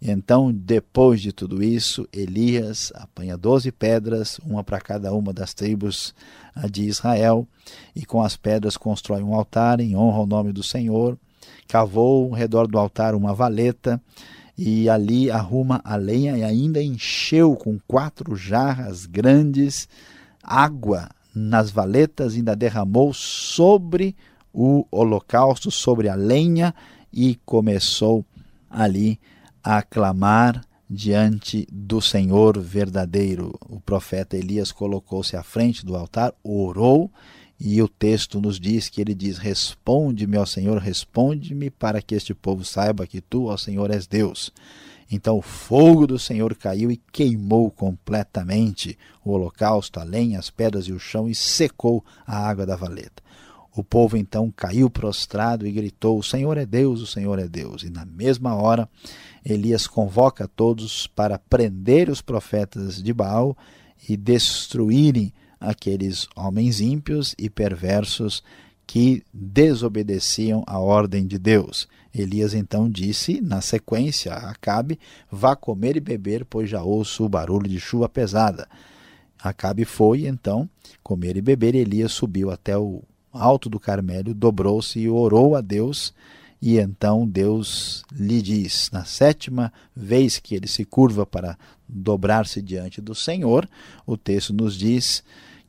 então, 0.00 0.52
depois 0.52 1.20
de 1.20 1.32
tudo 1.32 1.62
isso, 1.62 2.06
Elias 2.12 2.92
apanha 2.94 3.36
doze 3.36 3.72
pedras, 3.72 4.38
uma 4.44 4.62
para 4.62 4.80
cada 4.80 5.12
uma 5.12 5.32
das 5.32 5.54
tribos 5.54 6.14
de 6.70 6.84
Israel, 6.84 7.46
e 7.94 8.04
com 8.04 8.22
as 8.22 8.36
pedras 8.36 8.76
constrói 8.76 9.22
um 9.22 9.34
altar 9.34 9.80
em 9.80 9.96
honra 9.96 10.18
ao 10.18 10.26
nome 10.26 10.52
do 10.52 10.62
Senhor. 10.62 11.18
Cavou 11.66 12.26
ao 12.26 12.32
redor 12.32 12.66
do 12.66 12.78
altar 12.78 13.14
uma 13.14 13.34
valeta, 13.34 14.00
e 14.56 14.88
ali 14.88 15.30
arruma 15.30 15.80
a 15.84 15.96
lenha 15.96 16.36
e 16.38 16.44
ainda 16.44 16.80
encheu 16.80 17.56
com 17.56 17.78
quatro 17.88 18.36
jarras 18.36 19.04
grandes 19.04 19.88
água 20.42 21.08
nas 21.34 21.70
valetas, 21.70 22.34
ainda 22.34 22.54
derramou 22.54 23.12
sobre 23.12 24.14
o 24.52 24.86
holocausto, 24.90 25.70
sobre 25.70 26.08
a 26.08 26.14
lenha, 26.14 26.72
e 27.12 27.36
começou 27.44 28.24
ali 28.70 29.18
a 29.64 29.80
clamar 29.82 30.62
diante 30.88 31.66
do 31.72 32.02
Senhor 32.02 32.60
verdadeiro. 32.60 33.58
O 33.66 33.80
profeta 33.80 34.36
Elias 34.36 34.70
colocou-se 34.70 35.34
à 35.34 35.42
frente 35.42 35.86
do 35.86 35.96
altar, 35.96 36.34
orou, 36.44 37.10
e 37.58 37.80
o 37.80 37.88
texto 37.88 38.40
nos 38.40 38.60
diz 38.60 38.90
que 38.90 39.00
ele 39.00 39.14
diz: 39.14 39.38
Responde-me, 39.38 40.36
ó 40.36 40.44
Senhor, 40.44 40.76
responde-me, 40.78 41.70
para 41.70 42.02
que 42.02 42.14
este 42.14 42.34
povo 42.34 42.62
saiba 42.62 43.06
que 43.06 43.22
tu, 43.22 43.46
ó 43.46 43.56
Senhor, 43.56 43.90
és 43.90 44.06
Deus. 44.06 44.52
Então 45.10 45.38
o 45.38 45.42
fogo 45.42 46.06
do 46.06 46.18
Senhor 46.18 46.54
caiu 46.56 46.90
e 46.90 46.96
queimou 46.96 47.70
completamente 47.70 48.98
o 49.24 49.30
holocausto, 49.30 49.98
a 49.98 50.04
lenha, 50.04 50.38
as 50.38 50.50
pedras 50.50 50.86
e 50.86 50.92
o 50.92 50.98
chão 50.98 51.28
e 51.28 51.34
secou 51.34 52.04
a 52.26 52.36
água 52.36 52.66
da 52.66 52.76
valeta. 52.76 53.22
O 53.76 53.82
povo 53.82 54.16
então 54.16 54.52
caiu 54.54 54.88
prostrado 54.88 55.66
e 55.66 55.72
gritou: 55.72 56.18
O 56.18 56.22
Senhor 56.22 56.56
é 56.56 56.64
Deus, 56.64 57.00
o 57.00 57.06
Senhor 57.06 57.38
é 57.38 57.48
Deus. 57.48 57.82
E 57.82 57.90
na 57.90 58.04
mesma 58.04 58.54
hora, 58.54 58.88
Elias 59.44 59.86
convoca 59.86 60.46
todos 60.46 61.08
para 61.08 61.38
prender 61.38 62.08
os 62.08 62.20
profetas 62.20 63.02
de 63.02 63.12
Baal 63.12 63.56
e 64.08 64.16
destruírem 64.16 65.32
aqueles 65.58 66.28
homens 66.36 66.80
ímpios 66.80 67.34
e 67.36 67.50
perversos 67.50 68.42
que 68.86 69.24
desobedeciam 69.32 70.62
a 70.66 70.78
ordem 70.78 71.26
de 71.26 71.38
Deus. 71.38 71.88
Elias 72.14 72.54
então 72.54 72.88
disse, 72.88 73.40
na 73.40 73.60
sequência, 73.60 74.34
a 74.34 74.50
Acabe: 74.50 75.00
Vá 75.28 75.56
comer 75.56 75.96
e 75.96 76.00
beber, 76.00 76.44
pois 76.44 76.70
já 76.70 76.82
ouço 76.82 77.24
o 77.24 77.28
barulho 77.28 77.68
de 77.68 77.80
chuva 77.80 78.08
pesada. 78.08 78.68
Acabe 79.42 79.84
foi, 79.84 80.26
então, 80.26 80.68
comer 81.02 81.36
e 81.36 81.42
beber, 81.42 81.74
e 81.74 81.78
Elias 81.78 82.12
subiu 82.12 82.50
até 82.50 82.78
o 82.78 83.02
alto 83.34 83.68
do 83.68 83.80
Carmelo, 83.80 84.32
dobrou-se 84.32 84.98
e 84.98 85.08
orou 85.08 85.56
a 85.56 85.60
Deus. 85.60 86.14
E 86.62 86.78
então 86.78 87.26
Deus 87.26 88.04
lhe 88.10 88.40
diz, 88.40 88.88
na 88.90 89.04
sétima 89.04 89.72
vez 89.94 90.38
que 90.38 90.54
ele 90.54 90.66
se 90.66 90.84
curva 90.84 91.26
para 91.26 91.58
dobrar-se 91.86 92.62
diante 92.62 93.02
do 93.02 93.14
Senhor, 93.14 93.68
o 94.06 94.16
texto 94.16 94.54
nos 94.54 94.74
diz 94.74 95.22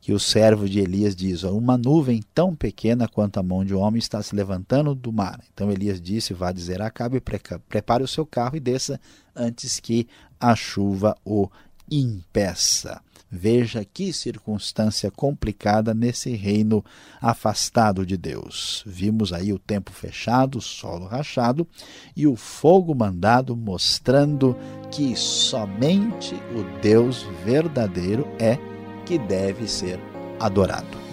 que 0.05 0.13
o 0.13 0.19
servo 0.19 0.69
de 0.69 0.79
Elias 0.79 1.15
diz: 1.15 1.41
Uma 1.41 1.77
nuvem 1.79 2.21
tão 2.33 2.55
pequena 2.55 3.07
quanto 3.07 3.39
a 3.39 3.43
mão 3.43 3.65
de 3.65 3.73
um 3.73 3.79
homem 3.79 3.97
está 3.97 4.21
se 4.21 4.35
levantando 4.35 4.93
do 4.93 5.11
mar. 5.11 5.43
Então 5.51 5.71
Elias 5.71 5.99
disse: 5.99 6.31
Vá 6.31 6.51
dizer 6.51 6.79
a 6.79 6.85
Acabe, 6.85 7.19
prepare 7.67 8.03
o 8.03 8.07
seu 8.07 8.23
carro 8.23 8.55
e 8.55 8.59
desça 8.59 9.01
antes 9.35 9.79
que 9.79 10.07
a 10.39 10.55
chuva 10.55 11.17
o 11.25 11.49
impeça. 11.89 13.01
Veja 13.29 13.83
que 13.83 14.13
circunstância 14.13 15.11
complicada 15.11 15.93
nesse 15.93 16.35
reino 16.35 16.85
afastado 17.19 18.05
de 18.05 18.15
Deus. 18.15 18.83
Vimos 18.85 19.33
aí 19.33 19.51
o 19.51 19.59
tempo 19.59 19.91
fechado, 19.91 20.59
o 20.59 20.61
solo 20.61 21.05
rachado 21.05 21.67
e 22.15 22.27
o 22.27 22.35
fogo 22.35 22.95
mandado, 22.95 23.55
mostrando 23.55 24.55
que 24.91 25.15
somente 25.15 26.35
o 26.55 26.81
Deus 26.81 27.27
verdadeiro 27.43 28.27
é 28.39 28.57
que 29.05 29.17
deve 29.17 29.67
ser 29.67 29.99
adorado. 30.39 31.04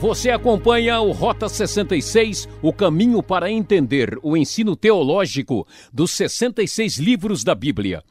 Você 0.00 0.30
acompanha 0.30 0.98
o 1.02 1.12
Rota 1.12 1.46
66, 1.46 2.48
o 2.62 2.72
caminho 2.72 3.22
para 3.22 3.50
entender 3.50 4.18
o 4.22 4.34
ensino 4.34 4.74
teológico 4.74 5.68
dos 5.92 6.12
66 6.12 6.96
livros 6.96 7.44
da 7.44 7.54
Bíblia. 7.54 8.02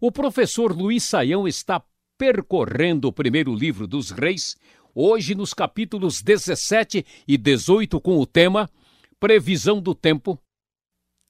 O 0.00 0.10
professor 0.10 0.76
Luiz 0.76 1.04
Saião 1.04 1.46
está 1.46 1.80
percorrendo 2.18 3.06
o 3.06 3.12
primeiro 3.12 3.54
livro 3.54 3.86
dos 3.86 4.10
Reis, 4.10 4.56
hoje 4.92 5.32
nos 5.36 5.54
capítulos 5.54 6.20
17 6.20 7.06
e 7.28 7.38
18, 7.38 8.00
com 8.00 8.18
o 8.18 8.26
tema 8.26 8.68
Previsão 9.20 9.80
do 9.80 9.94
Tempo, 9.94 10.36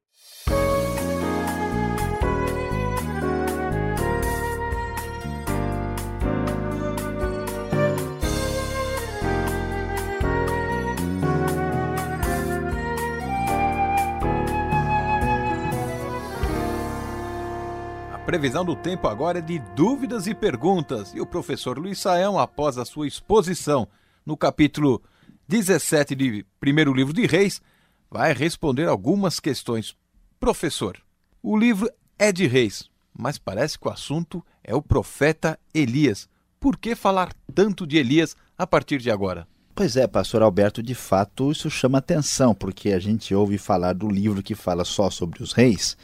previsão 18.31 18.63
do 18.63 18.77
tempo 18.77 19.09
agora 19.09 19.39
é 19.39 19.41
de 19.41 19.59
dúvidas 19.75 20.25
e 20.25 20.33
perguntas. 20.33 21.13
E 21.13 21.19
o 21.19 21.25
professor 21.25 21.77
Luiz 21.77 21.99
Saião, 21.99 22.39
após 22.39 22.77
a 22.77 22.85
sua 22.85 23.05
exposição 23.05 23.85
no 24.25 24.37
capítulo 24.37 25.01
17 25.51 26.15
de 26.15 26.45
primeiro 26.61 26.93
livro 26.93 27.11
de 27.11 27.25
Reis, 27.25 27.61
vai 28.09 28.31
responder 28.31 28.87
algumas 28.87 29.37
questões. 29.37 29.93
Professor, 30.39 30.97
o 31.43 31.57
livro 31.57 31.91
é 32.17 32.31
de 32.31 32.47
Reis, 32.47 32.89
mas 33.13 33.37
parece 33.37 33.77
que 33.77 33.85
o 33.85 33.91
assunto 33.91 34.41
é 34.63 34.73
o 34.73 34.81
profeta 34.81 35.59
Elias. 35.73 36.29
Por 36.57 36.77
que 36.77 36.95
falar 36.95 37.33
tanto 37.53 37.85
de 37.85 37.97
Elias 37.97 38.33
a 38.57 38.65
partir 38.65 38.99
de 38.99 39.11
agora? 39.11 39.45
Pois 39.75 39.97
é, 39.97 40.07
pastor 40.07 40.41
Alberto, 40.41 40.81
de 40.81 40.95
fato 40.95 41.51
isso 41.51 41.69
chama 41.69 41.97
atenção, 41.97 42.55
porque 42.55 42.93
a 42.93 42.99
gente 42.99 43.35
ouve 43.35 43.57
falar 43.57 43.91
do 43.91 44.09
livro 44.09 44.41
que 44.41 44.55
fala 44.55 44.85
só 44.85 45.09
sobre 45.09 45.43
os 45.43 45.51
reis, 45.51 45.97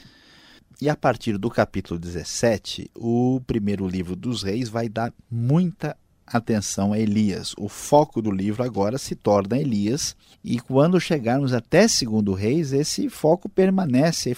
e 0.82 0.89
a 0.89 0.96
partir 0.96 1.38
do 1.38 1.50
capítulo 1.50 1.98
17, 1.98 2.92
o 2.94 3.42
primeiro 3.48 3.88
livro 3.88 4.13
dos 4.13 4.44
reis 4.44 4.68
vai 4.68 4.89
dar 4.89 5.13
muita 5.32 5.96
atenção 6.28 6.92
a 6.92 7.00
Elias. 7.00 7.56
O 7.58 7.70
foco 7.70 8.22
do 8.22 8.30
livro 8.30 8.64
agora 8.64 8.98
se 8.98 9.16
torna 9.16 9.58
Elias, 9.58 10.16
e 10.44 10.60
quando 10.60 11.00
chegarmos 11.00 11.54
até 11.54 11.88
segundo 11.88 12.34
reis, 12.34 12.74
esse 12.74 13.10
foco 13.10 13.48
permanece 13.48 14.36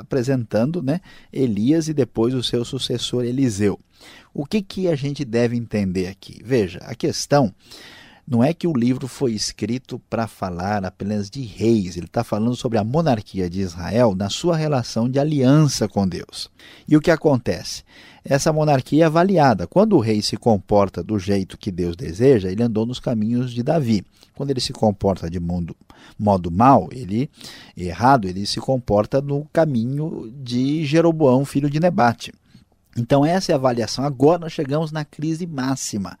apresentando 0.00 0.82
né, 0.82 1.00
Elias 1.32 1.88
e 1.88 1.94
depois 1.94 2.34
o 2.34 2.42
seu 2.42 2.64
sucessor 2.64 3.24
Eliseu. 3.24 3.78
O 4.34 4.44
que, 4.44 4.60
que 4.60 4.88
a 4.88 4.96
gente 4.96 5.24
deve 5.24 5.56
entender 5.56 6.08
aqui? 6.08 6.40
Veja, 6.44 6.78
a 6.82 6.94
questão 6.94 7.54
não 8.26 8.42
é 8.42 8.54
que 8.54 8.66
o 8.66 8.72
livro 8.72 9.08
foi 9.08 9.32
escrito 9.32 9.98
para 10.08 10.26
falar 10.26 10.84
apenas 10.84 11.28
de 11.28 11.42
reis, 11.42 11.96
ele 11.96 12.06
está 12.06 12.22
falando 12.22 12.54
sobre 12.54 12.78
a 12.78 12.84
monarquia 12.84 13.50
de 13.50 13.60
Israel 13.60 14.14
na 14.14 14.30
sua 14.30 14.56
relação 14.56 15.08
de 15.08 15.18
aliança 15.18 15.88
com 15.88 16.06
Deus. 16.06 16.48
E 16.88 16.96
o 16.96 17.00
que 17.00 17.10
acontece? 17.10 17.82
Essa 18.24 18.52
monarquia 18.52 19.04
é 19.04 19.06
avaliada. 19.06 19.66
Quando 19.66 19.96
o 19.96 20.00
rei 20.00 20.22
se 20.22 20.36
comporta 20.36 21.02
do 21.02 21.18
jeito 21.18 21.58
que 21.58 21.72
Deus 21.72 21.96
deseja, 21.96 22.50
ele 22.50 22.62
andou 22.62 22.86
nos 22.86 23.00
caminhos 23.00 23.52
de 23.52 23.62
Davi. 23.62 24.04
Quando 24.34 24.50
ele 24.50 24.60
se 24.60 24.72
comporta 24.72 25.28
de 25.28 25.40
modo, 25.40 25.76
modo 26.18 26.50
mal, 26.50 26.88
ele 26.92 27.28
errado, 27.76 28.28
ele 28.28 28.46
se 28.46 28.60
comporta 28.60 29.20
no 29.20 29.44
caminho 29.52 30.32
de 30.42 30.84
Jeroboão, 30.84 31.44
filho 31.44 31.68
de 31.68 31.80
Nebate. 31.80 32.32
Então 32.96 33.24
essa 33.24 33.52
é 33.52 33.54
a 33.54 33.58
avaliação. 33.58 34.04
Agora 34.04 34.38
nós 34.38 34.52
chegamos 34.52 34.92
na 34.92 35.04
crise 35.04 35.46
máxima 35.46 36.18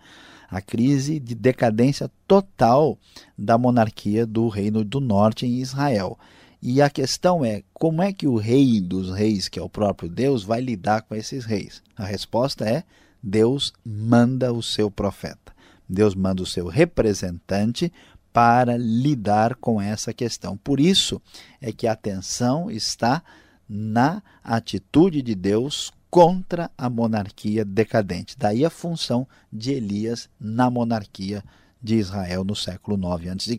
a 0.52 0.60
crise 0.60 1.18
de 1.18 1.34
decadência 1.34 2.10
total 2.28 2.98
da 3.38 3.56
monarquia 3.56 4.26
do 4.26 4.48
Reino 4.48 4.84
do 4.84 5.00
Norte 5.00 5.46
em 5.46 5.60
Israel. 5.60 6.18
E 6.62 6.80
a 6.80 6.88
questão 6.88 7.44
é: 7.44 7.64
como 7.74 8.00
é 8.00 8.12
que 8.12 8.28
o 8.28 8.36
rei 8.36 8.80
dos 8.80 9.12
reis, 9.12 9.48
que 9.48 9.58
é 9.58 9.62
o 9.62 9.68
próprio 9.68 10.08
Deus, 10.08 10.44
vai 10.44 10.60
lidar 10.60 11.02
com 11.02 11.14
esses 11.14 11.44
reis? 11.44 11.82
A 11.96 12.04
resposta 12.04 12.64
é: 12.64 12.84
Deus 13.20 13.72
manda 13.84 14.52
o 14.52 14.62
seu 14.62 14.88
profeta. 14.88 15.52
Deus 15.88 16.14
manda 16.14 16.40
o 16.40 16.46
seu 16.46 16.68
representante 16.68 17.92
para 18.32 18.76
lidar 18.78 19.56
com 19.56 19.80
essa 19.80 20.14
questão. 20.14 20.56
Por 20.56 20.78
isso 20.78 21.20
é 21.60 21.72
que 21.72 21.88
a 21.88 21.92
atenção 21.92 22.70
está 22.70 23.22
na 23.68 24.22
atitude 24.42 25.20
de 25.20 25.34
Deus 25.34 25.92
contra 26.08 26.70
a 26.78 26.88
monarquia 26.88 27.64
decadente. 27.64 28.36
Daí 28.38 28.64
a 28.64 28.70
função 28.70 29.26
de 29.52 29.72
Elias 29.72 30.30
na 30.38 30.70
monarquia 30.70 31.42
de 31.82 31.96
Israel 31.96 32.44
no 32.44 32.54
século 32.54 32.96
9 32.96 33.30
a.C. 33.30 33.58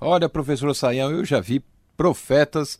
Olha, 0.00 0.28
professor 0.28 0.74
Saião, 0.74 1.10
eu 1.10 1.24
já 1.24 1.40
vi 1.40 1.64
profetas, 1.96 2.78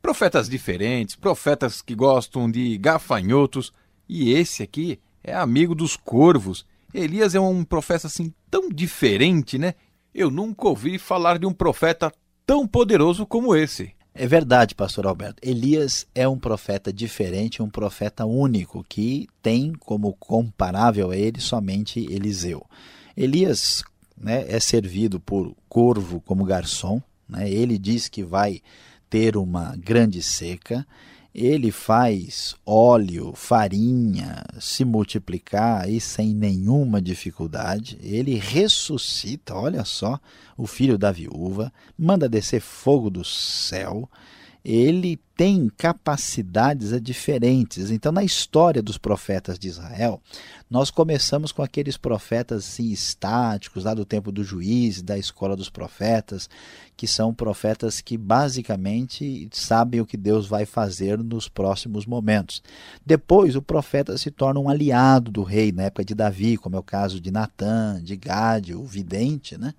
profetas 0.00 0.48
diferentes, 0.48 1.16
profetas 1.16 1.82
que 1.82 1.94
gostam 1.94 2.50
de 2.50 2.76
gafanhotos, 2.78 3.72
e 4.08 4.32
esse 4.32 4.62
aqui 4.62 4.98
é 5.22 5.34
amigo 5.34 5.74
dos 5.74 5.96
corvos. 5.96 6.66
Elias 6.92 7.34
é 7.34 7.40
um 7.40 7.64
profeta 7.64 8.06
assim 8.06 8.32
tão 8.50 8.68
diferente, 8.68 9.58
né? 9.58 9.74
Eu 10.12 10.30
nunca 10.30 10.66
ouvi 10.66 10.98
falar 10.98 11.38
de 11.38 11.46
um 11.46 11.52
profeta 11.52 12.12
tão 12.44 12.66
poderoso 12.66 13.24
como 13.24 13.54
esse. 13.54 13.94
É 14.12 14.26
verdade, 14.26 14.74
pastor 14.74 15.06
Alberto. 15.06 15.40
Elias 15.40 16.06
é 16.14 16.26
um 16.26 16.38
profeta 16.38 16.92
diferente, 16.92 17.62
um 17.62 17.70
profeta 17.70 18.26
único, 18.26 18.84
que 18.88 19.28
tem 19.40 19.72
como 19.72 20.12
comparável 20.14 21.10
a 21.10 21.16
ele 21.16 21.40
somente 21.40 22.00
Eliseu. 22.12 22.66
Elias 23.16 23.84
né, 24.16 24.44
é 24.48 24.58
servido 24.58 25.20
por 25.20 25.54
corvo 25.68 26.20
como 26.20 26.44
garçom. 26.44 27.00
Né? 27.30 27.50
Ele 27.50 27.78
diz 27.78 28.08
que 28.08 28.22
vai 28.22 28.60
ter 29.08 29.36
uma 29.36 29.76
grande 29.76 30.22
seca 30.22 30.86
ele 31.34 31.70
faz 31.70 32.56
óleo, 32.66 33.32
farinha 33.34 34.44
se 34.58 34.84
multiplicar 34.84 35.84
aí 35.84 36.00
sem 36.00 36.34
nenhuma 36.34 37.00
dificuldade. 37.00 37.96
Ele 38.02 38.34
ressuscita, 38.34 39.54
olha 39.54 39.84
só, 39.84 40.18
o 40.56 40.66
filho 40.66 40.98
da 40.98 41.12
viúva, 41.12 41.72
manda 41.96 42.28
descer 42.28 42.60
fogo 42.60 43.08
do 43.08 43.24
céu 43.24 44.08
ele 44.64 45.18
tem 45.34 45.70
capacidades 45.74 47.00
diferentes. 47.00 47.90
Então, 47.90 48.12
na 48.12 48.22
história 48.22 48.82
dos 48.82 48.98
profetas 48.98 49.58
de 49.58 49.68
Israel, 49.68 50.20
nós 50.68 50.90
começamos 50.90 51.50
com 51.50 51.62
aqueles 51.62 51.96
profetas 51.96 52.66
assim, 52.66 52.90
estáticos, 52.90 53.84
lá 53.84 53.94
do 53.94 54.04
tempo 54.04 54.30
do 54.30 54.44
juiz, 54.44 55.00
da 55.00 55.16
escola 55.16 55.56
dos 55.56 55.70
profetas, 55.70 56.48
que 56.94 57.06
são 57.06 57.32
profetas 57.32 58.02
que 58.02 58.18
basicamente 58.18 59.48
sabem 59.50 60.02
o 60.02 60.06
que 60.06 60.18
Deus 60.18 60.46
vai 60.46 60.66
fazer 60.66 61.18
nos 61.18 61.48
próximos 61.48 62.04
momentos. 62.04 62.62
Depois, 63.04 63.56
o 63.56 63.62
profeta 63.62 64.18
se 64.18 64.30
torna 64.30 64.60
um 64.60 64.68
aliado 64.68 65.30
do 65.30 65.42
rei, 65.42 65.72
na 65.72 65.84
época 65.84 66.04
de 66.04 66.14
Davi, 66.14 66.58
como 66.58 66.76
é 66.76 66.78
o 66.78 66.82
caso 66.82 67.18
de 67.18 67.30
Natã, 67.30 67.98
de 68.02 68.14
Gade, 68.14 68.74
o 68.74 68.84
vidente, 68.84 69.56
né? 69.56 69.72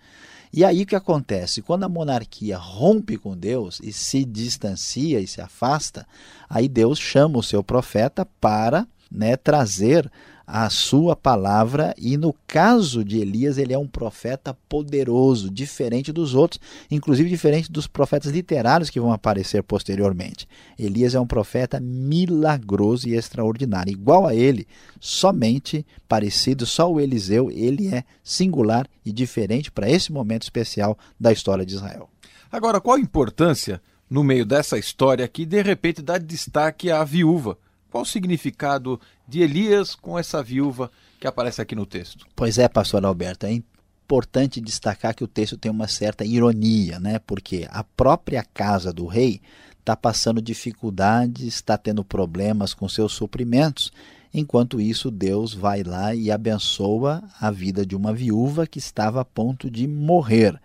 E 0.53 0.65
aí 0.65 0.83
o 0.83 0.85
que 0.85 0.95
acontece? 0.95 1.61
Quando 1.61 1.83
a 1.83 1.89
monarquia 1.89 2.57
rompe 2.57 3.17
com 3.17 3.37
Deus 3.37 3.79
e 3.81 3.93
se 3.93 4.25
distancia 4.25 5.19
e 5.19 5.27
se 5.27 5.39
afasta, 5.39 6.05
aí 6.49 6.67
Deus 6.67 6.99
chama 6.99 7.39
o 7.39 7.43
seu 7.43 7.63
profeta 7.63 8.25
para 8.39 8.85
né, 9.09 9.37
trazer 9.37 10.11
a 10.53 10.69
sua 10.69 11.15
palavra, 11.15 11.95
e 11.97 12.17
no 12.17 12.35
caso 12.45 13.05
de 13.05 13.19
Elias, 13.19 13.57
ele 13.57 13.73
é 13.73 13.77
um 13.77 13.87
profeta 13.87 14.53
poderoso, 14.67 15.49
diferente 15.49 16.11
dos 16.11 16.35
outros, 16.35 16.59
inclusive 16.91 17.29
diferente 17.29 17.71
dos 17.71 17.87
profetas 17.87 18.33
literários 18.33 18.89
que 18.89 18.99
vão 18.99 19.13
aparecer 19.13 19.63
posteriormente. 19.63 20.45
Elias 20.77 21.15
é 21.15 21.19
um 21.21 21.25
profeta 21.25 21.79
milagroso 21.79 23.07
e 23.07 23.15
extraordinário, 23.15 23.93
igual 23.93 24.27
a 24.27 24.35
ele, 24.35 24.67
somente 24.99 25.85
parecido, 26.05 26.65
só 26.65 26.91
o 26.91 26.99
Eliseu, 26.99 27.49
ele 27.49 27.87
é 27.87 28.03
singular 28.21 28.85
e 29.05 29.13
diferente 29.13 29.71
para 29.71 29.89
esse 29.89 30.11
momento 30.11 30.43
especial 30.43 30.97
da 31.17 31.31
história 31.31 31.65
de 31.65 31.75
Israel. 31.75 32.09
Agora, 32.51 32.81
qual 32.81 32.97
a 32.97 32.99
importância 32.99 33.81
no 34.09 34.21
meio 34.21 34.45
dessa 34.45 34.77
história 34.77 35.25
que 35.29 35.45
de 35.45 35.61
repente 35.61 36.01
dá 36.01 36.17
destaque 36.17 36.91
à 36.91 37.05
viúva? 37.05 37.57
Qual 37.91 38.03
o 38.03 38.07
significado 38.07 38.99
de 39.27 39.41
Elias 39.41 39.93
com 39.93 40.17
essa 40.17 40.41
viúva 40.41 40.89
que 41.19 41.27
aparece 41.27 41.61
aqui 41.61 41.75
no 41.75 41.85
texto? 41.85 42.25
Pois 42.35 42.57
é, 42.57 42.69
pastor 42.69 43.05
Alberto, 43.05 43.45
é 43.45 43.51
importante 43.51 44.61
destacar 44.61 45.13
que 45.13 45.25
o 45.25 45.27
texto 45.27 45.57
tem 45.57 45.69
uma 45.69 45.89
certa 45.89 46.23
ironia, 46.23 47.01
né? 47.01 47.19
Porque 47.19 47.67
a 47.69 47.83
própria 47.83 48.45
casa 48.53 48.93
do 48.93 49.05
rei 49.05 49.41
está 49.77 49.95
passando 49.95 50.41
dificuldades, 50.41 51.43
está 51.43 51.77
tendo 51.77 52.03
problemas 52.03 52.73
com 52.73 52.87
seus 52.87 53.11
suprimentos. 53.11 53.91
Enquanto 54.33 54.79
isso, 54.79 55.11
Deus 55.11 55.53
vai 55.53 55.83
lá 55.83 56.15
e 56.15 56.31
abençoa 56.31 57.21
a 57.41 57.51
vida 57.51 57.85
de 57.85 57.93
uma 57.93 58.13
viúva 58.13 58.65
que 58.65 58.79
estava 58.79 59.19
a 59.19 59.25
ponto 59.25 59.69
de 59.69 59.85
morrer. 59.85 60.57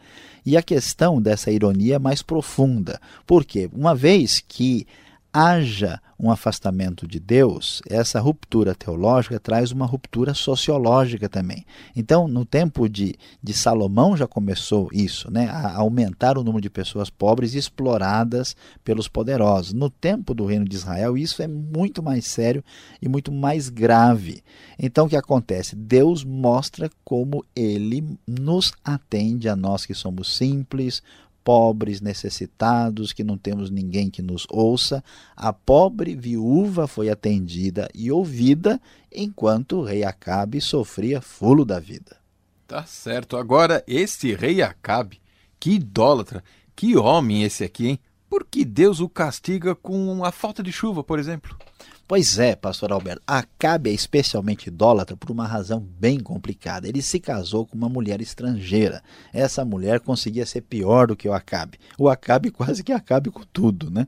E 0.45 0.57
a 0.57 0.62
questão 0.62 1.21
dessa 1.21 1.51
ironia 1.51 1.97
é 1.97 1.99
mais 1.99 2.23
profunda. 2.23 3.01
Por 3.27 3.45
quê? 3.45 3.69
Uma 3.73 3.97
vez 3.97 4.39
que 4.39 4.87
haja 5.37 6.01
um 6.18 6.31
afastamento 6.31 7.07
de 7.07 7.20
Deus, 7.20 7.83
essa 7.87 8.18
ruptura 8.18 8.75
teológica 8.75 9.38
traz 9.38 9.70
uma 9.70 9.85
ruptura 9.85 10.33
sociológica 10.33 11.29
também. 11.29 11.66
Então, 11.94 12.27
no 12.27 12.42
tempo 12.42 12.88
de, 12.88 13.16
de 13.42 13.53
Salomão 13.53 14.16
já 14.16 14.27
começou 14.27 14.88
isso, 14.90 15.31
né, 15.31 15.46
a 15.51 15.77
aumentar 15.77 16.38
o 16.38 16.42
número 16.42 16.62
de 16.62 16.70
pessoas 16.70 17.11
pobres 17.11 17.53
exploradas 17.53 18.57
pelos 18.83 19.09
poderosos. 19.09 19.75
No 19.75 19.90
tempo 19.90 20.33
do 20.33 20.46
reino 20.46 20.64
de 20.64 20.75
Israel, 20.75 21.18
isso 21.18 21.42
é 21.42 21.46
muito 21.46 22.03
mais 22.03 22.27
sério 22.27 22.64
e 23.03 23.07
muito 23.07 23.31
mais 23.31 23.68
grave. 23.68 24.42
Então, 24.79 25.05
o 25.05 25.09
que 25.11 25.16
acontece? 25.16 25.77
Deus 25.77 26.25
mostra 26.25 26.90
como 27.05 27.44
ele 27.55 28.18
nos 28.27 28.72
atende 28.83 29.51
a 29.51 29.57
nós 29.57 29.85
que 29.85 29.92
somos 29.92 30.35
simples, 30.35 31.03
pobres, 31.46 32.00
necessitados, 32.00 33.12
que 33.12 33.22
não 33.22 33.38
temos 33.38 33.70
ninguém 33.70 34.11
que 34.11 34.20
nos 34.20 34.48
ouça, 34.50 35.04
a 35.37 35.52
pobre 35.52 36.16
viúva 36.16 36.88
foi 36.88 37.09
atendida 37.09 37.88
e 37.94 38.11
ouvida, 38.11 38.80
enquanto 39.12 39.76
o 39.76 39.85
rei 39.85 40.02
Acabe 40.02 40.61
sofria 40.61 41.20
fulo 41.20 41.64
da 41.64 41.78
vida. 41.78 42.16
Tá 42.66 42.85
certo. 42.85 43.37
Agora, 43.37 43.85
esse 43.87 44.35
rei 44.35 44.61
Acabe, 44.61 45.20
que 45.61 45.76
idólatra, 45.76 46.42
que 46.74 46.96
homem 46.96 47.44
esse 47.44 47.62
aqui, 47.62 47.90
hein? 47.90 48.00
Por 48.28 48.44
que 48.44 48.64
Deus 48.64 48.98
o 48.98 49.09
castiga 49.09 49.76
com 49.76 50.24
a 50.24 50.32
falta 50.32 50.64
de 50.64 50.72
chuva, 50.72 51.04
por 51.04 51.16
exemplo? 51.16 51.56
Pois 52.09 52.38
é, 52.38 52.55
pastor 52.55 52.92
Alberto, 52.92 53.21
Acabe 53.27 53.90
é 53.90 53.92
especialmente 53.92 54.69
idólatra 54.69 55.16
por 55.16 55.29
uma 55.29 55.45
razão 55.45 55.81
bem 55.81 56.21
complicada. 56.21 56.87
Ele 56.87 57.03
se 57.03 57.19
casou 57.19 57.66
com 57.66 57.77
uma 57.77 57.88
mulher 57.88 58.21
estrangeira. 58.21 59.03
Essa 59.33 59.64
mulher 59.64 59.99
conseguia 59.99 60.47
ser 60.47 60.61
pior 60.61 61.09
do 61.09 61.16
que 61.16 61.29
o 61.29 61.33
Acabe. 61.33 61.81
O 61.99 62.09
Acabe 62.09 62.53
quase 62.53 62.85
que 62.85 62.92
acabe 62.92 63.29
com 63.29 63.42
tudo, 63.53 63.90
né? 63.90 64.07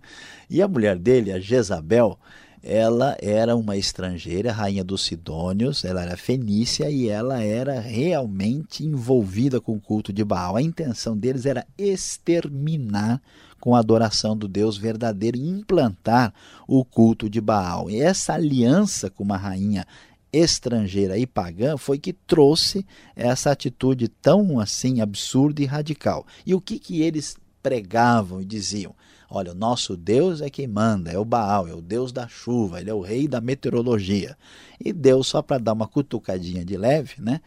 E 0.49 0.63
a 0.63 0.69
mulher 0.69 0.97
dele, 0.97 1.33
a 1.33 1.41
Jezabel, 1.41 2.17
ela 2.63 3.17
era 3.21 3.57
uma 3.57 3.77
estrangeira, 3.77 4.53
rainha 4.53 4.85
dos 4.85 5.03
Sidônios, 5.05 5.85
ela 5.85 6.03
era 6.03 6.17
fenícia 6.17 6.89
e 6.89 7.09
ela 7.09 7.43
era 7.43 7.81
realmente 7.81 8.85
envolvida 8.85 9.61
com 9.61 9.75
o 9.75 9.81
culto 9.81 10.13
de 10.13 10.25
Baal. 10.25 10.55
A 10.55 10.63
intenção 10.63 11.17
deles 11.17 11.47
era 11.47 11.67
exterminar 11.77 13.21
com 13.61 13.75
a 13.75 13.79
adoração 13.79 14.37
do 14.37 14.49
Deus 14.49 14.77
verdadeiro 14.77 15.37
e 15.37 15.49
implantar 15.49 16.33
o 16.67 16.85
culto 16.85 17.29
de 17.29 17.41
Baal. 17.41 17.91
E 17.91 18.01
essa 18.01 18.35
aliança 18.35 19.11
com 19.11 19.25
uma 19.25 19.37
rainha 19.37 19.87
estrangeira 20.33 21.17
e 21.17 21.27
pagã 21.27 21.77
foi 21.77 21.99
que 21.99 22.13
trouxe 22.13 22.87
essa 23.17 23.51
atitude 23.51 24.09
tão 24.09 24.61
assim 24.61 25.01
absurda 25.01 25.63
e 25.63 25.67
radical. 25.67 26.27
E 26.47 26.55
o 26.55 26.61
que 26.61 26.79
que 26.79 27.03
eles 27.03 27.37
pregavam 27.63 28.41
e 28.41 28.45
diziam? 28.45 28.95
Olha, 29.31 29.53
o 29.53 29.55
nosso 29.55 29.95
Deus 29.95 30.41
é 30.41 30.49
quem 30.49 30.67
manda, 30.67 31.11
é 31.11 31.19
o 31.19 31.25
Baal, 31.25 31.69
é 31.69 31.75
o 31.75 31.83
Deus 31.83 32.13
da 32.13 32.27
chuva, 32.27 32.81
ele 32.81 32.89
é 32.89 32.95
o 32.95 33.03
rei 33.03 33.29
da 33.29 33.43
meteorologia. 33.43 34.37
E 34.83 34.91
Deus, 34.91 35.27
só 35.27 35.43
para 35.43 35.59
dar 35.59 35.75
uma 35.75 35.87
cutucadinha 35.87 36.65
de 36.65 36.77
leve, 36.79 37.21
né, 37.21 37.43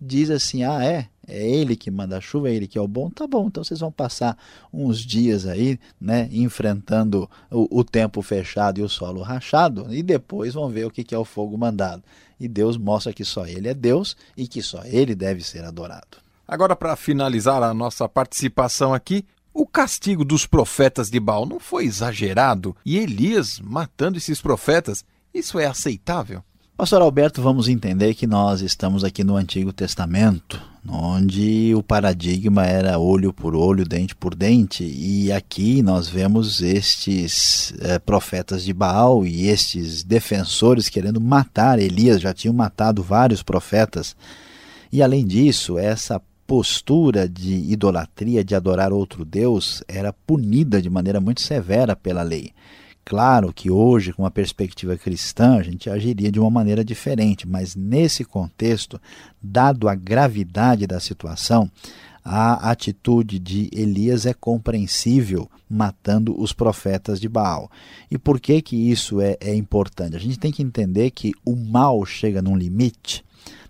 diz 0.00 0.28
assim: 0.28 0.64
ah, 0.64 0.84
é, 0.84 1.08
é 1.30 1.48
ele 1.48 1.76
que 1.76 1.90
manda 1.90 2.18
a 2.18 2.20
chuva, 2.20 2.48
é 2.48 2.54
ele 2.54 2.66
que 2.66 2.76
é 2.76 2.80
o 2.80 2.88
bom, 2.88 3.08
tá 3.08 3.26
bom, 3.26 3.46
então 3.46 3.62
vocês 3.62 3.80
vão 3.80 3.92
passar 3.92 4.36
uns 4.72 4.98
dias 4.98 5.46
aí, 5.46 5.78
né, 6.00 6.28
enfrentando 6.32 7.30
o, 7.50 7.80
o 7.80 7.84
tempo 7.84 8.20
fechado 8.22 8.80
e 8.80 8.82
o 8.82 8.88
solo 8.88 9.22
rachado, 9.22 9.86
e 9.94 10.02
depois 10.02 10.54
vão 10.54 10.68
ver 10.68 10.86
o 10.86 10.90
que, 10.90 11.04
que 11.04 11.14
é 11.14 11.18
o 11.18 11.24
fogo 11.24 11.56
mandado. 11.56 12.02
E 12.38 12.48
Deus 12.48 12.76
mostra 12.76 13.12
que 13.12 13.24
só 13.24 13.46
ele 13.46 13.68
é 13.68 13.74
Deus 13.74 14.16
e 14.36 14.48
que 14.48 14.62
só 14.62 14.82
ele 14.84 15.14
deve 15.14 15.42
ser 15.42 15.64
adorado. 15.64 16.18
Agora, 16.48 16.74
para 16.74 16.96
finalizar 16.96 17.62
a 17.62 17.72
nossa 17.72 18.08
participação 18.08 18.92
aqui, 18.92 19.24
o 19.52 19.66
castigo 19.66 20.24
dos 20.24 20.46
profetas 20.46 21.10
de 21.10 21.20
Baal 21.20 21.44
não 21.44 21.60
foi 21.60 21.84
exagerado? 21.84 22.74
E 22.84 22.96
Elias 22.96 23.60
matando 23.60 24.16
esses 24.18 24.40
profetas, 24.40 25.04
isso 25.34 25.58
é 25.58 25.66
aceitável? 25.66 26.42
Pastor 26.76 27.02
Alberto, 27.02 27.42
vamos 27.42 27.68
entender 27.68 28.14
que 28.14 28.26
nós 28.26 28.62
estamos 28.62 29.04
aqui 29.04 29.22
no 29.22 29.36
Antigo 29.36 29.72
Testamento, 29.72 30.60
onde 30.88 31.74
o 31.74 31.82
paradigma 31.82 32.64
era 32.64 32.98
olho 32.98 33.32
por 33.32 33.54
olho, 33.54 33.84
dente 33.86 34.14
por 34.14 34.34
dente, 34.34 34.84
e 34.84 35.30
aqui 35.30 35.82
nós 35.82 36.08
vemos 36.08 36.62
estes 36.62 37.74
é, 37.80 37.98
profetas 37.98 38.64
de 38.64 38.72
Baal 38.72 39.26
e 39.26 39.48
estes 39.48 40.02
defensores 40.02 40.88
querendo 40.88 41.20
matar 41.20 41.78
Elias, 41.78 42.20
já 42.20 42.32
tinham 42.32 42.54
matado 42.54 43.02
vários 43.02 43.42
profetas. 43.42 44.16
E 44.92 45.02
além 45.02 45.26
disso, 45.26 45.78
essa 45.78 46.20
postura 46.46 47.28
de 47.28 47.54
idolatria, 47.54 48.42
de 48.42 48.56
adorar 48.56 48.92
outro 48.92 49.24
Deus, 49.24 49.84
era 49.86 50.12
punida 50.12 50.82
de 50.82 50.90
maneira 50.90 51.20
muito 51.20 51.40
severa 51.40 51.94
pela 51.94 52.22
lei. 52.22 52.52
Claro 53.10 53.52
que 53.52 53.68
hoje, 53.68 54.12
com 54.12 54.22
uma 54.22 54.30
perspectiva 54.30 54.96
cristã, 54.96 55.56
a 55.56 55.64
gente 55.64 55.90
agiria 55.90 56.30
de 56.30 56.38
uma 56.38 56.48
maneira 56.48 56.84
diferente, 56.84 57.44
mas 57.44 57.74
nesse 57.74 58.24
contexto, 58.24 59.00
dado 59.42 59.88
a 59.88 59.96
gravidade 59.96 60.86
da 60.86 61.00
situação, 61.00 61.68
a 62.24 62.70
atitude 62.70 63.40
de 63.40 63.68
Elias 63.72 64.26
é 64.26 64.32
compreensível 64.32 65.50
matando 65.68 66.40
os 66.40 66.52
profetas 66.52 67.20
de 67.20 67.28
Baal. 67.28 67.68
E 68.08 68.16
por 68.16 68.38
que 68.38 68.62
que 68.62 68.76
isso 68.76 69.20
é, 69.20 69.36
é 69.40 69.56
importante? 69.56 70.14
A 70.14 70.20
gente 70.20 70.38
tem 70.38 70.52
que 70.52 70.62
entender 70.62 71.10
que 71.10 71.32
o 71.44 71.56
mal 71.56 72.06
chega 72.06 72.40
num 72.40 72.56
limite 72.56 73.24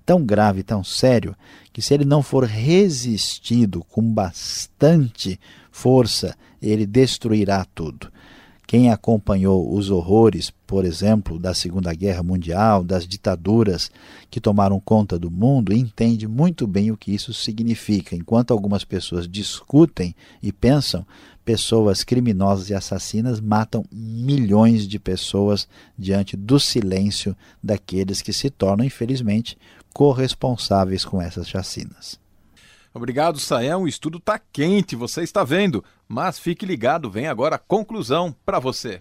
tão 0.05 0.22
grave, 0.22 0.62
tão 0.62 0.85
sério, 0.85 1.35
que 1.72 1.81
se 1.81 1.94
ele 1.94 2.05
não 2.05 2.22
for 2.22 2.44
resistido 2.44 3.83
com 3.88 4.03
bastante 4.03 5.40
força, 5.72 6.37
ele 6.61 6.85
destruirá 6.85 7.64
tudo. 7.74 8.12
Quem 8.70 8.88
acompanhou 8.88 9.74
os 9.74 9.90
horrores, 9.90 10.52
por 10.64 10.85
exemplo, 10.85 11.40
da 11.40 11.52
Segunda 11.52 11.92
Guerra 11.92 12.22
Mundial, 12.22 12.85
das 12.85 13.04
ditaduras 13.04 13.90
que 14.30 14.40
tomaram 14.40 14.78
conta 14.78 15.18
do 15.18 15.28
mundo, 15.28 15.72
entende 15.72 16.28
muito 16.28 16.68
bem 16.68 16.92
o 16.92 16.96
que 16.96 17.12
isso 17.12 17.35
significa. 17.35 18.14
Enquanto 18.14 18.52
algumas 18.52 18.85
pessoas 18.85 19.26
discutem 19.26 20.14
e 20.40 20.52
pensam, 20.52 21.04
pessoas 21.44 22.04
criminosas 22.04 22.70
e 22.70 22.74
assassinas 22.74 23.40
matam 23.40 23.85
milhões 23.90 24.87
de 24.87 25.00
pessoas 25.00 25.66
diante 25.98 26.37
do 26.37 26.61
silêncio 26.61 27.37
daqueles 27.61 28.22
que 28.22 28.33
se 28.33 28.50
tornam, 28.50 28.87
infelizmente, 28.87 29.59
corresponsáveis 29.92 31.04
com 31.04 31.20
essas 31.20 31.48
chacinas. 31.48 32.20
Obrigado, 32.92 33.38
Sael. 33.38 33.83
O 33.83 33.88
estudo 33.88 34.18
está 34.18 34.38
quente, 34.38 34.96
você 34.96 35.22
está 35.22 35.44
vendo. 35.44 35.85
Mas 36.09 36.38
fique 36.38 36.66
ligado, 36.66 37.11
vem 37.11 37.29
agora 37.29 37.57
a 37.57 37.59
conclusão 37.59 38.35
para 38.44 38.59
você. 38.59 39.00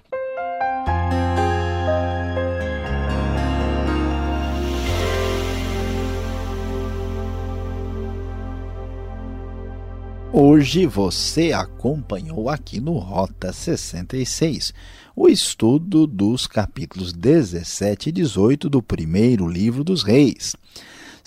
Hoje 10.32 10.86
você 10.86 11.52
acompanhou 11.52 12.50
aqui 12.50 12.80
no 12.80 12.94
Rota 13.00 13.52
66 13.52 14.72
o 15.16 15.28
estudo 15.28 16.06
dos 16.06 16.46
capítulos 16.46 17.12
17 17.12 18.10
e 18.10 18.12
18 18.12 18.70
do 18.70 18.82
primeiro 18.82 19.48
livro 19.48 19.84
dos 19.84 20.04
Reis. 20.04 20.56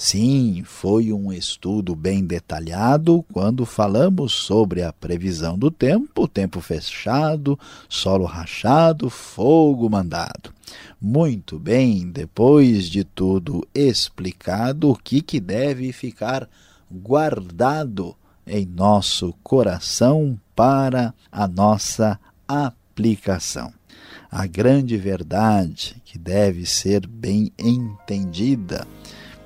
Sim, 0.04 0.64
foi 0.64 1.12
um 1.12 1.32
estudo 1.32 1.94
bem 1.94 2.24
detalhado 2.24 3.24
quando 3.32 3.64
falamos 3.64 4.32
sobre 4.32 4.82
a 4.82 4.92
previsão 4.92 5.56
do 5.56 5.70
tempo, 5.70 6.26
tempo 6.26 6.60
fechado, 6.60 7.56
solo 7.88 8.24
rachado, 8.24 9.08
fogo 9.08 9.88
mandado. 9.88 10.52
Muito 11.00 11.56
bem, 11.56 12.10
depois 12.10 12.88
de 12.88 13.04
tudo 13.04 13.64
explicado, 13.72 14.90
o 14.90 14.96
que, 14.96 15.22
que 15.22 15.38
deve 15.38 15.92
ficar 15.92 16.48
guardado 16.90 18.16
em 18.44 18.66
nosso 18.66 19.32
coração 19.40 20.36
para 20.52 21.14
a 21.30 21.46
nossa 21.46 22.18
aplicação 22.48 23.72
a 24.32 24.46
grande 24.46 24.96
verdade 24.96 26.00
que 26.06 26.18
deve 26.18 26.64
ser 26.64 27.06
bem 27.06 27.52
entendida. 27.58 28.86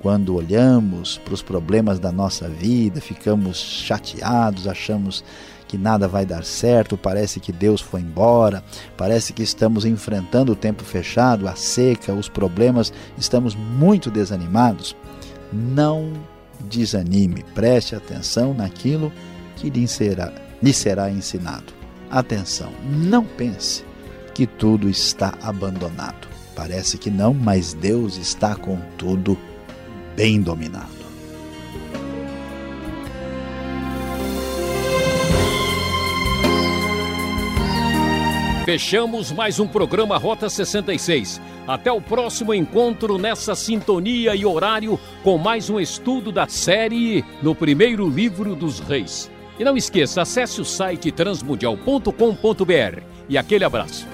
Quando 0.01 0.35
olhamos 0.35 1.17
para 1.17 1.33
os 1.33 1.41
problemas 1.41 1.99
da 1.99 2.11
nossa 2.11 2.47
vida, 2.47 3.01
ficamos 3.01 3.57
chateados, 3.57 4.67
achamos 4.67 5.23
que 5.67 5.77
nada 5.77 6.07
vai 6.07 6.25
dar 6.25 6.45
certo, 6.45 6.97
parece 6.97 7.39
que 7.39 7.51
Deus 7.51 7.81
foi 7.81 8.01
embora, 8.01 8.63
parece 8.95 9.33
que 9.33 9.43
estamos 9.43 9.85
enfrentando 9.85 10.51
o 10.51 10.55
tempo 10.55 10.83
fechado, 10.83 11.47
a 11.47 11.55
seca, 11.55 12.13
os 12.13 12.29
problemas, 12.29 12.93
estamos 13.17 13.53
muito 13.53 14.09
desanimados. 14.09 14.95
Não 15.51 16.13
desanime, 16.61 17.43
preste 17.53 17.95
atenção 17.95 18.53
naquilo 18.53 19.11
que 19.55 19.69
lhe 19.69 19.87
será, 19.87 20.31
lhe 20.61 20.73
será 20.73 21.09
ensinado. 21.09 21.73
Atenção, 22.09 22.71
não 22.85 23.25
pense 23.25 23.83
que 24.33 24.47
tudo 24.47 24.87
está 24.87 25.33
abandonado. 25.41 26.27
Parece 26.55 26.97
que 26.97 27.09
não, 27.09 27.33
mas 27.33 27.73
Deus 27.73 28.17
está 28.17 28.55
com 28.55 28.79
tudo 28.97 29.37
bem 30.17 30.41
dominado. 30.41 30.97
Fechamos 38.65 39.31
mais 39.31 39.59
um 39.59 39.67
programa 39.67 40.17
Rota 40.17 40.49
66. 40.49 41.39
Até 41.67 41.91
o 41.91 42.01
próximo 42.01 42.51
encontro 42.51 43.19
nessa 43.19 43.53
sintonia 43.53 44.35
e 44.35 44.43
horário 44.43 44.99
com 45.23 45.37
mais 45.37 45.69
um 45.69 45.79
estudo 45.79 46.31
da 46.31 46.47
série 46.47 47.23
No 47.43 47.53
Primeiro 47.53 48.09
Livro 48.09 48.55
dos 48.55 48.79
Reis. 48.79 49.29
E 49.59 49.63
não 49.63 49.77
esqueça, 49.77 50.23
acesse 50.23 50.59
o 50.59 50.65
site 50.65 51.11
transmundial.com.br. 51.11 53.01
E 53.29 53.37
aquele 53.37 53.63
abraço. 53.63 54.07